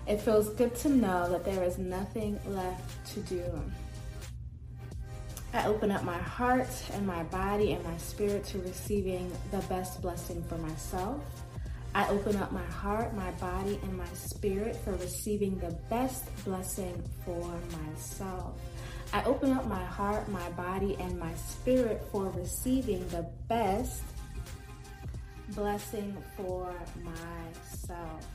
It 0.08 0.20
feels 0.20 0.50
good 0.50 0.76
to 0.78 0.90
know 0.90 1.30
that 1.30 1.46
there 1.46 1.64
is 1.64 1.78
nothing 1.78 2.40
left 2.46 3.14
to 3.14 3.20
do. 3.22 3.44
I 5.56 5.68
open 5.68 5.92
up 5.92 6.04
my 6.04 6.18
heart 6.18 6.68
and 6.94 7.06
my 7.06 7.22
body 7.26 7.74
and 7.74 7.84
my 7.84 7.96
spirit 7.98 8.44
to 8.46 8.58
receiving 8.60 9.32
the 9.52 9.60
best 9.70 10.02
blessing 10.02 10.44
for 10.50 10.58
myself. 10.58 11.24
I 11.94 12.10
open 12.10 12.36
up 12.38 12.52
my 12.52 12.66
heart, 12.66 13.13
my 13.16 13.30
body, 13.34 13.80
and 13.84 13.96
my 13.96 14.12
spirit 14.16 14.76
for 14.84 14.94
receiving 14.94 15.60
the 15.60 15.70
best 15.92 16.26
blessing 16.44 17.04
for 17.24 17.54
myself. 17.84 18.60
I 19.13 19.24
open 19.26 19.52
up 19.52 19.68
my 19.68 19.84
heart, 19.84 20.28
my 20.28 20.50
body, 20.52 20.98
and 21.00 21.20
my 21.20 21.36
spirit 21.36 22.02
for 22.12 22.32
receiving 22.32 23.08
the 23.10 23.30
best 23.48 24.02
blessing 25.50 26.18
for 26.36 26.74
myself. 27.04 28.26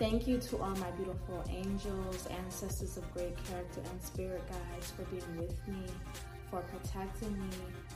Thank 0.00 0.26
you 0.26 0.38
to 0.38 0.56
all 0.56 0.74
my 0.76 0.90
beautiful 0.92 1.44
angels, 1.50 2.26
ancestors 2.30 2.96
of 2.96 3.12
great 3.12 3.36
character, 3.44 3.82
and 3.84 4.02
spirit 4.02 4.42
guides 4.48 4.92
for 4.92 5.02
being 5.02 5.36
with 5.36 5.68
me, 5.68 5.84
for 6.50 6.62
protecting 6.62 7.38
me, 7.38 7.50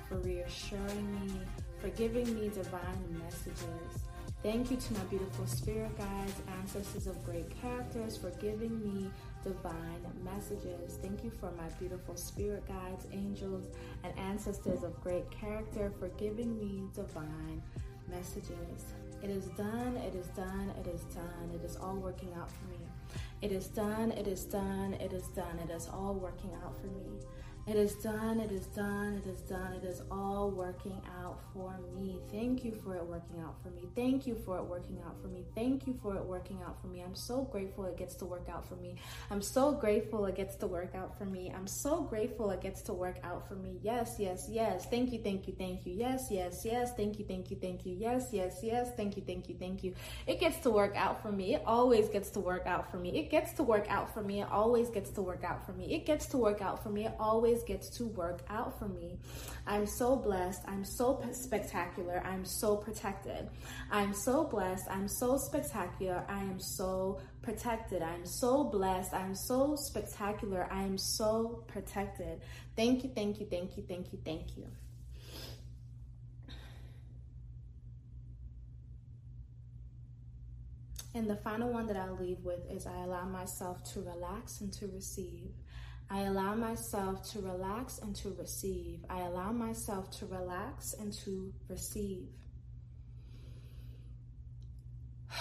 for 0.07 0.19
reassuring 0.19 1.27
me, 1.27 1.41
for 1.81 1.89
giving 1.89 2.35
me 2.35 2.51
divine 2.51 3.23
messages. 3.25 4.05
Thank 4.43 4.71
you 4.71 4.77
to 4.77 4.93
my 4.93 5.05
beautiful 5.05 5.47
spirit 5.47 5.97
guides, 5.97 6.43
ancestors 6.61 7.07
of 7.07 7.25
great 7.25 7.49
characters, 7.63 8.19
for 8.19 8.29
giving 8.33 8.83
me 8.83 9.11
divine 9.43 10.05
messages. 10.23 10.99
Thank 11.01 11.25
you 11.25 11.31
for 11.31 11.51
my 11.53 11.71
beautiful 11.79 12.17
spirit 12.17 12.69
guides, 12.69 13.07
angels, 13.15 13.65
and 14.03 14.13
ancestors 14.19 14.83
of 14.83 15.01
great 15.03 15.31
character, 15.31 15.91
for 15.99 16.09
giving 16.19 16.59
me 16.59 16.83
divine 16.95 17.63
messages. 18.11 18.93
It 19.25 19.31
is 19.31 19.47
done, 19.57 19.97
it 19.97 20.15
is 20.15 20.27
done, 20.37 20.71
it 20.79 20.87
is 20.87 21.01
done. 21.05 21.51
It 21.55 21.65
is 21.65 21.77
all 21.77 21.97
working 21.97 22.35
out 22.39 22.51
for 22.51 22.67
me. 22.69 22.77
It 23.41 23.53
is 23.53 23.69
done, 23.69 24.13
it 24.13 24.27
is 24.29 24.45
done, 24.45 24.93
it 25.01 25.15
is 25.15 25.29
done. 25.29 25.59
It 25.67 25.71
is 25.71 25.89
all 25.89 26.13
working 26.13 26.51
out 26.63 26.79
for 26.79 26.89
me. 26.89 27.21
It 27.67 27.77
is 27.77 27.95
done, 27.95 28.41
it 28.41 28.53
is 28.53 28.67
done, 28.67 29.15
it 29.25 29.27
is 29.27 29.41
done. 29.41 29.73
It 29.73 29.85
is 29.87 30.03
all 30.11 30.51
working 30.51 31.01
out 31.19 31.41
for 31.55 31.81
me. 31.97 32.21
Thank 32.31 32.63
you 32.63 32.75
for 32.85 32.95
it 32.95 33.07
working 33.07 33.41
out 33.41 33.55
for 33.63 33.71
me. 33.71 33.89
Thank 33.97 34.27
you 34.27 34.35
for 34.35 34.59
it 34.59 34.65
working 34.65 34.99
out 35.07 35.19
for 35.23 35.29
me. 35.29 35.47
Thank 35.55 35.87
you 35.87 35.99
for 36.03 36.15
it 36.15 36.23
working 36.23 36.61
out 36.67 36.79
for 36.83 36.89
me. 36.89 37.01
I'm 37.01 37.15
so 37.15 37.41
grateful 37.41 37.87
it 37.87 37.97
gets 37.97 38.17
to 38.17 38.27
work 38.27 38.49
out 38.53 38.69
for 38.69 38.77
me. 38.77 38.97
I'm 39.31 39.41
so 39.41 39.73
grateful 39.73 40.27
it 40.27 40.37
gets 40.37 40.57
to 40.57 40.67
work 40.67 40.95
out 40.95 41.17
for 41.17 41.25
me. 41.25 41.55
I'm 41.57 41.67
so 41.67 42.03
grateful 42.03 42.51
it 42.51 42.61
gets 42.61 42.83
to 42.83 42.93
work 42.93 43.17
out 43.25 43.49
for 43.49 43.55
me. 43.55 43.79
Yes, 43.83 44.17
yes, 44.19 44.47
yes. 44.51 44.85
Thank 44.85 45.11
you, 45.11 45.21
thank 45.21 45.49
you, 45.49 45.55
thank 45.57 45.87
you. 45.87 45.95
Yes, 45.95 46.27
yes, 46.31 46.67
yes. 46.67 46.93
Thank 46.95 47.19
you, 47.19 47.25
thank 47.25 47.51
you, 47.51 47.57
thank 47.57 47.87
you. 47.87 47.97
Yes, 47.99 48.29
yes, 48.31 48.59
yes. 48.63 48.91
Thank 48.95 49.17
you, 49.17 49.23
thank 49.27 49.49
you, 49.49 49.55
thank 49.59 49.83
you. 49.83 49.95
It 50.27 50.39
gets 50.39 50.59
to 50.59 50.71
work 50.71 50.97
out 50.97 51.23
for 51.23 51.33
me. 51.33 51.55
It 51.55 51.63
always 51.65 52.11
gets 52.11 52.29
to 52.31 52.41
work 52.41 52.67
out 52.67 52.91
for 52.91 52.99
me. 52.99 53.19
It 53.19 53.31
gets 53.31 53.55
to 53.55 53.63
work 53.63 53.87
out 53.89 54.13
for 54.13 54.23
me. 54.23 54.43
It 54.43 54.51
always 54.51 54.91
gets 54.91 55.09
to 55.13 55.23
work 55.23 55.45
out 55.45 55.65
for 55.65 55.73
me. 55.73 55.95
It 55.95 56.05
gets 56.05 56.27
to 56.27 56.37
work 56.37 56.61
out 56.61 56.83
for 56.83 56.91
me. 56.91 57.07
It 57.07 57.15
always 57.19 57.54
gets 57.63 57.89
to 57.99 58.07
work 58.07 58.43
out 58.49 58.79
for 58.79 58.89
me. 58.89 59.19
I'm 59.67 59.87
so 59.87 60.17
blessed. 60.17 60.63
I'm 60.67 60.85
so 60.85 61.23
spectacular. 61.33 62.23
I'm 62.25 62.45
so 62.45 62.77
protected. 62.77 63.49
I'm 63.91 64.13
so 64.13 64.45
blessed. 64.45 64.87
I'm 64.91 65.07
so 65.07 65.37
spectacular. 65.37 66.25
I 66.29 66.41
am 66.41 66.59
so 66.59 67.21
protected. 67.43 68.03
I'm 68.03 68.27
so 68.27 68.65
blessed. 68.65 69.15
I'm 69.15 69.35
so 69.35 69.77
spectacular. 69.77 70.67
I 70.71 70.83
am 70.83 70.99
so 70.99 71.65
protected. 71.69 72.41
Thank 72.77 73.05
you, 73.05 73.11
thank 73.15 73.39
you, 73.39 73.47
thank 73.47 73.77
you, 73.77 73.85
thank 73.87 74.13
you, 74.13 74.19
thank 74.25 74.57
you. 74.57 74.67
And 81.15 81.31
the 81.31 81.37
final 81.37 81.71
one 81.71 81.87
that 81.87 81.97
I'll 81.97 82.17
leave 82.17 82.41
with 82.43 82.69
is 82.69 82.87
I 82.89 83.05
allow 83.05 83.25
myself 83.25 83.85
to 83.93 84.01
relax 84.01 84.61
and 84.61 84.73
to 84.75 84.89
receive. 84.89 85.53
I 86.15 86.21
allow 86.27 86.55
myself 86.55 87.29
to 87.33 87.41
relax 87.41 87.99
and 87.99 88.15
to 88.17 88.31
receive. 88.39 89.01
I 89.11 89.23
allow 89.23 89.51
myself 89.51 90.13
to 90.19 90.27
relax 90.27 90.95
and 90.95 91.13
to 91.25 91.53
receive. 91.69 92.29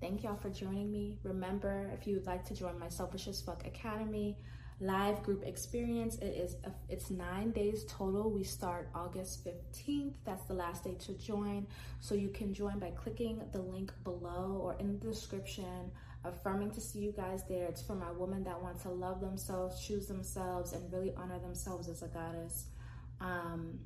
Thank 0.00 0.22
y'all 0.22 0.36
for 0.36 0.48
joining 0.48 0.92
me. 0.92 1.18
Remember, 1.24 1.90
if 1.92 2.06
you 2.06 2.14
would 2.14 2.26
like 2.26 2.44
to 2.44 2.54
join 2.54 2.78
my 2.78 2.88
Selfish 2.88 3.26
Fuck 3.44 3.66
Academy 3.66 4.36
live 4.78 5.24
group 5.24 5.42
experience, 5.44 6.18
it 6.18 6.36
is 6.36 6.54
a, 6.64 6.70
it's 6.88 7.10
nine 7.10 7.50
days 7.50 7.84
total. 7.88 8.30
We 8.30 8.44
start 8.44 8.90
August 8.94 9.44
15th. 9.44 10.14
That's 10.24 10.44
the 10.44 10.54
last 10.54 10.84
day 10.84 10.94
to 11.00 11.14
join. 11.14 11.66
So 11.98 12.14
you 12.14 12.28
can 12.28 12.54
join 12.54 12.78
by 12.78 12.90
clicking 12.92 13.42
the 13.50 13.60
link 13.60 13.92
below 14.04 14.60
or 14.62 14.76
in 14.78 15.00
the 15.00 15.08
description 15.08 15.90
affirming 16.24 16.70
to 16.72 16.80
see 16.80 16.98
you 16.98 17.12
guys 17.12 17.44
there. 17.48 17.66
It's 17.66 17.82
for 17.82 17.94
my 17.94 18.10
women 18.10 18.44
that 18.44 18.60
want 18.60 18.80
to 18.82 18.90
love 18.90 19.20
themselves, 19.20 19.84
choose 19.84 20.06
themselves, 20.06 20.72
and 20.72 20.92
really 20.92 21.12
honor 21.16 21.38
themselves 21.38 21.88
as 21.88 22.02
a 22.02 22.08
goddess. 22.08 22.66
Um, 23.20 23.80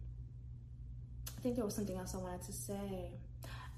I 1.37 1.41
think 1.41 1.57
there 1.57 1.65
was 1.65 1.75
something 1.75 1.97
else 1.97 2.15
I 2.15 2.19
wanted 2.19 2.43
to 2.43 2.53
say. 2.53 3.13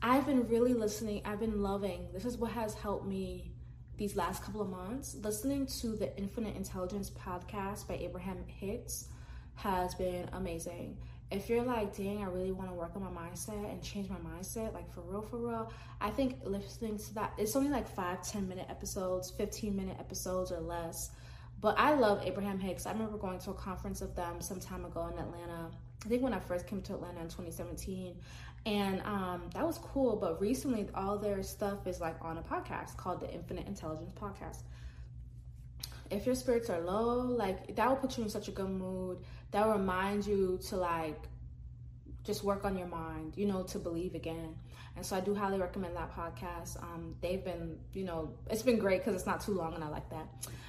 I've 0.03 0.27
been 0.27 0.47
really 0.49 0.75
listening. 0.75 1.23
I've 1.25 1.40
been 1.40 1.62
loving. 1.62 2.09
This 2.12 2.25
is 2.25 2.37
what 2.37 2.53
has 2.53 2.75
helped 2.75 3.07
me 3.07 3.53
these 3.97 4.14
last 4.14 4.42
couple 4.42 4.61
of 4.61 4.69
months. 4.69 5.16
Listening 5.23 5.66
to 5.81 5.97
the 5.97 6.16
Infinite 6.19 6.57
Intelligence 6.57 7.11
podcast 7.11 7.88
by 7.88 7.95
Abraham 7.95 8.45
Hicks 8.47 9.09
has 9.55 9.95
been 9.95 10.29
amazing 10.33 10.99
if 11.31 11.49
you're 11.49 11.65
like, 11.65 11.97
dang, 11.97 12.23
I 12.23 12.27
really 12.27 12.53
want 12.53 12.71
to 12.71 12.75
work 12.75 12.93
on 12.95 13.03
my 13.03 13.11
mindset 13.11 13.71
and 13.71 13.83
change 13.83 14.09
my 14.09 14.17
mindset, 14.17 14.73
like 14.73 14.93
for 14.95 15.01
real, 15.01 15.23
for 15.23 15.39
real, 15.39 15.73
I 16.01 16.11
think 16.11 16.39
listening 16.45 16.99
to 16.99 17.15
that, 17.15 17.33
it's 17.37 17.57
only 17.57 17.71
like 17.71 17.89
five, 17.89 18.23
10 18.23 18.49
minute 18.49 18.67
episodes, 18.71 19.31
15 19.31 19.75
minute 19.75 19.97
episodes 19.99 20.53
or 20.53 20.61
less. 20.61 21.11
But 21.61 21.79
I 21.79 21.95
love 21.95 22.23
Abraham 22.25 22.61
Hicks. 22.61 22.87
I 22.87 22.93
remember 22.93 23.19
going 23.19 23.39
to 23.41 23.51
a 23.51 23.55
conference 23.55 24.03
of 24.03 24.15
them 24.15 24.41
some 24.41 24.61
time 24.61 24.85
ago 24.85 25.09
in 25.12 25.19
Atlanta. 25.19 25.71
I 26.05 26.09
think 26.09 26.23
when 26.23 26.35
I 26.35 26.39
first 26.39 26.67
came 26.67 26.83
to 26.83 26.95
Atlanta 26.95 27.21
in 27.21 27.27
2017. 27.27 28.15
And 28.67 29.01
um, 29.03 29.49
that 29.55 29.67
was 29.67 29.79
cool. 29.79 30.17
But 30.17 30.41
recently, 30.41 30.89
all 30.95 31.19
their 31.19 31.43
stuff 31.43 31.87
is 31.87 32.01
like 32.01 32.17
on 32.21 32.39
a 32.39 32.43
podcast 32.43 32.97
called 32.97 33.21
the 33.21 33.33
Infinite 33.33 33.67
Intelligence 33.67 34.12
Podcast 34.21 34.62
if 36.11 36.27
your 36.27 36.35
spirits 36.35 36.71
are 36.71 36.81
low, 36.81 37.21
like 37.21 37.75
that 37.77 37.88
will 37.88 37.97
put 37.97 38.16
you 38.16 38.25
in 38.25 38.31
such 38.31 38.49
a 38.49 38.51
good 38.51 38.71
mood. 38.71 39.19
That 39.51 39.66
will 39.66 39.75
remind 39.75 40.27
you 40.27 40.59
to 40.69 40.77
like 40.77 41.21
just 42.25 42.42
work 42.42 42.64
on 42.64 42.77
your 42.77 42.88
mind, 42.88 43.35
you 43.37 43.47
know, 43.47 43.62
to 43.64 43.79
believe 43.79 44.14
again. 44.14 44.57
And 44.97 45.05
so 45.05 45.14
I 45.14 45.21
do 45.21 45.35
highly 45.35 45.59
recommend 45.59 45.95
that 45.97 46.14
podcast. 46.16 46.83
Um, 46.83 47.14
they've 47.21 47.45
been, 47.45 47.79
you 47.92 48.05
know, 48.05 48.33
it's 48.51 48.62
been 48.62 48.79
great 48.79 49.01
because 49.01 49.14
it's 49.14 49.27
not 49.27 49.42
too 49.42 49.53
long 49.53 49.75
and 49.75 49.85
I 49.85 49.88
like 49.88 50.09
that. 50.11 50.27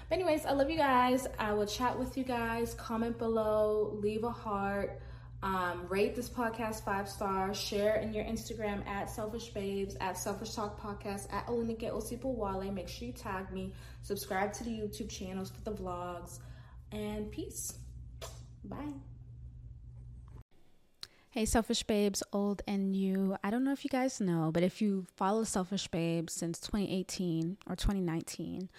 But 0.10 0.20
anyways, 0.20 0.46
I 0.46 0.52
love 0.52 0.70
you 0.70 0.78
guys. 0.78 1.28
I 1.40 1.54
will 1.54 1.66
chat 1.66 1.98
with 1.98 2.18
you 2.18 2.24
guys. 2.24 2.74
Comment 2.74 3.18
below, 3.18 3.98
leave 4.02 4.24
a 4.24 4.30
heart. 4.30 5.02
Um, 5.44 5.88
rate 5.88 6.16
this 6.16 6.30
podcast 6.30 6.84
five 6.84 7.08
stars. 7.08 7.60
Share 7.60 7.98
in 7.98 8.14
your 8.14 8.26
Instagram 8.26 8.86
at 8.88 9.10
Selfish 9.10 9.50
Babes, 9.50 9.96
at 10.02 10.18
Selfish 10.18 10.54
Talk 10.54 10.82
Podcast, 10.82 11.32
at 11.32 11.46
Olanike 11.48 11.92
Osibowale. 11.92 12.74
Make 12.74 12.88
sure 12.88 13.08
you 13.08 13.14
tag 13.14 13.52
me. 13.52 13.74
Subscribe 14.02 14.54
to 14.54 14.64
the 14.64 14.72
YouTube 14.72 15.10
channels 15.10 15.52
for 15.52 15.62
the 15.62 15.78
vlogs. 15.78 16.40
And 16.92 17.32
peace. 17.32 17.74
Bye. 18.64 18.94
Hey, 21.38 21.46
Selfish 21.46 21.84
Babes, 21.84 22.24
old 22.34 22.64
and 22.68 22.92
new. 22.92 23.38
I 23.44 23.52
don't 23.52 23.64
know 23.64 23.72
if 23.72 23.84
you 23.84 23.92
guys 23.92 24.20
know, 24.20 24.50
but 24.52 24.64
if 24.64 24.82
you 24.82 25.06
follow 25.16 25.44
Selfish 25.44 25.88
Babes 25.88 26.34
since 26.34 26.60
2018 26.62 27.58
or 27.70 27.76
2019, 27.76 28.70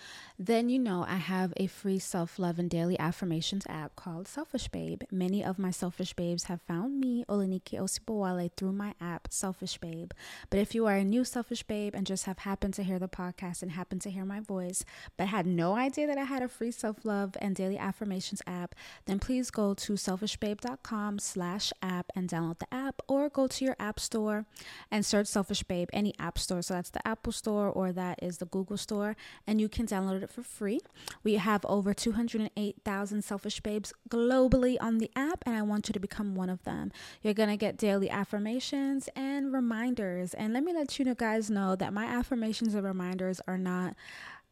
then 0.41 0.69
you 0.69 0.81
know 0.81 1.05
I 1.07 1.19
have 1.19 1.53
a 1.57 1.69
free 1.69 2.01
self 2.01 2.37
love 2.37 2.59
and 2.59 2.69
daily 2.69 2.99
affirmations 2.99 3.65
app 3.69 3.95
called 3.95 4.27
Selfish 4.27 4.67
Babe. 4.67 5.03
Many 5.13 5.45
of 5.45 5.57
my 5.61 5.71
Selfish 5.71 6.15
Babes 6.15 6.45
have 6.45 6.61
found 6.63 6.99
me, 6.99 7.25
Olanike 7.29 7.79
Osibowale, 7.79 8.51
through 8.57 8.73
my 8.73 8.93
app, 9.01 9.29
Selfish 9.31 9.79
Babe. 9.79 10.11
But 10.51 10.59
if 10.59 10.75
you 10.75 10.85
are 10.87 10.97
a 10.97 11.05
new 11.05 11.25
Selfish 11.25 11.63
Babe 11.63 11.95
and 11.95 12.09
just 12.09 12.25
have 12.25 12.41
happened 12.41 12.75
to 12.75 12.83
hear 12.83 12.99
the 12.99 13.07
podcast 13.07 13.63
and 13.63 13.71
happened 13.71 14.01
to 14.01 14.11
hear 14.11 14.25
my 14.25 14.41
voice, 14.41 14.85
but 15.17 15.29
had 15.29 15.47
no 15.47 15.77
idea 15.77 16.09
that 16.09 16.19
I 16.19 16.25
had 16.25 16.43
a 16.43 16.49
free 16.49 16.73
self 16.73 17.05
love 17.05 17.37
and 17.41 17.55
daily 17.55 17.79
affirmations 17.79 18.43
app, 18.49 18.75
then 19.07 19.21
please 19.21 19.53
go 19.53 19.75
to 19.75 19.93
selfishbabe.com 19.93 21.21
slash 21.21 21.73
app 21.85 22.11
and 22.17 22.29
download 22.29 22.48
download 22.49 22.59
the 22.59 22.75
app 22.75 23.03
or 23.09 23.29
go 23.29 23.47
to 23.47 23.65
your 23.65 23.77
app 23.79 24.01
store 24.01 24.47
and 24.91 25.05
search 25.05 25.27
Selfish 25.27 25.63
Babe, 25.63 25.89
any 25.93 26.15
app 26.19 26.39
store. 26.39 26.63
So 26.63 26.75
that's 26.75 26.91
the 26.91 27.07
Apple 27.07 27.33
Store 27.33 27.69
or 27.69 27.93
that 27.93 28.19
is 28.23 28.39
the 28.39 28.47
Google 28.47 28.77
Store, 28.77 29.17
and 29.47 29.61
you 29.61 29.69
can 29.69 29.87
download 29.87 30.23
it 30.23 30.31
for 30.31 30.43
free. 30.43 30.81
We 31.23 31.35
have 31.35 31.65
over 31.67 31.95
208,000 31.95 33.23
Selfish 33.23 33.61
Babes 33.61 33.93
globally 34.09 34.77
on 34.81 34.99
the 34.99 35.11
app, 35.17 35.43
and 35.47 35.57
I 35.57 35.63
want 35.63 35.89
you 35.89 35.93
to 35.93 36.01
become 36.01 36.35
one 36.35 36.51
of 36.51 36.63
them. 36.65 36.93
You're 37.23 37.35
going 37.35 37.49
to 37.49 37.57
get 37.57 37.77
daily 37.77 38.11
affirmations 38.11 39.09
and 39.15 39.53
reminders. 39.53 40.35
And 40.35 40.53
let 40.53 40.65
me 40.65 40.73
let 40.73 40.99
you 40.99 41.05
know, 41.05 41.15
guys 41.15 41.51
know 41.51 41.77
that 41.77 41.93
my 41.93 42.05
affirmations 42.05 42.75
and 42.75 42.85
reminders 42.85 43.41
are 43.47 43.59
not 43.59 43.95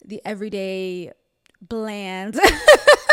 the 0.04 0.20
everyday 0.24 1.12
bland 1.62 2.38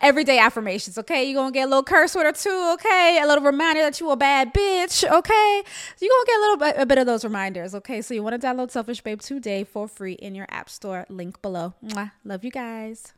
everyday 0.00 0.38
affirmations, 0.38 0.98
okay? 0.98 1.24
You're 1.24 1.40
gonna 1.40 1.52
get 1.52 1.64
a 1.64 1.68
little 1.68 1.82
curse 1.82 2.14
word 2.14 2.26
or 2.26 2.32
two, 2.32 2.70
okay? 2.74 3.20
A 3.22 3.26
little 3.26 3.44
reminder 3.44 3.82
that 3.82 4.00
you 4.00 4.10
a 4.10 4.16
bad 4.16 4.52
bitch, 4.52 5.04
okay? 5.04 5.62
You're 6.00 6.10
gonna 6.10 6.26
get 6.26 6.36
a 6.36 6.40
little 6.40 6.56
bit, 6.56 6.74
a 6.78 6.86
bit 6.86 6.98
of 6.98 7.06
those 7.06 7.24
reminders, 7.24 7.74
okay? 7.74 8.02
So 8.02 8.14
you 8.14 8.22
wanna 8.22 8.38
download 8.38 8.70
Selfish 8.70 9.00
Babe 9.00 9.20
today 9.20 9.64
for 9.64 9.88
free 9.88 10.14
in 10.14 10.34
your 10.34 10.46
app 10.50 10.68
store, 10.70 11.06
link 11.08 11.40
below. 11.42 11.74
Mwah. 11.84 12.12
Love 12.24 12.44
you 12.44 12.50
guys. 12.50 13.12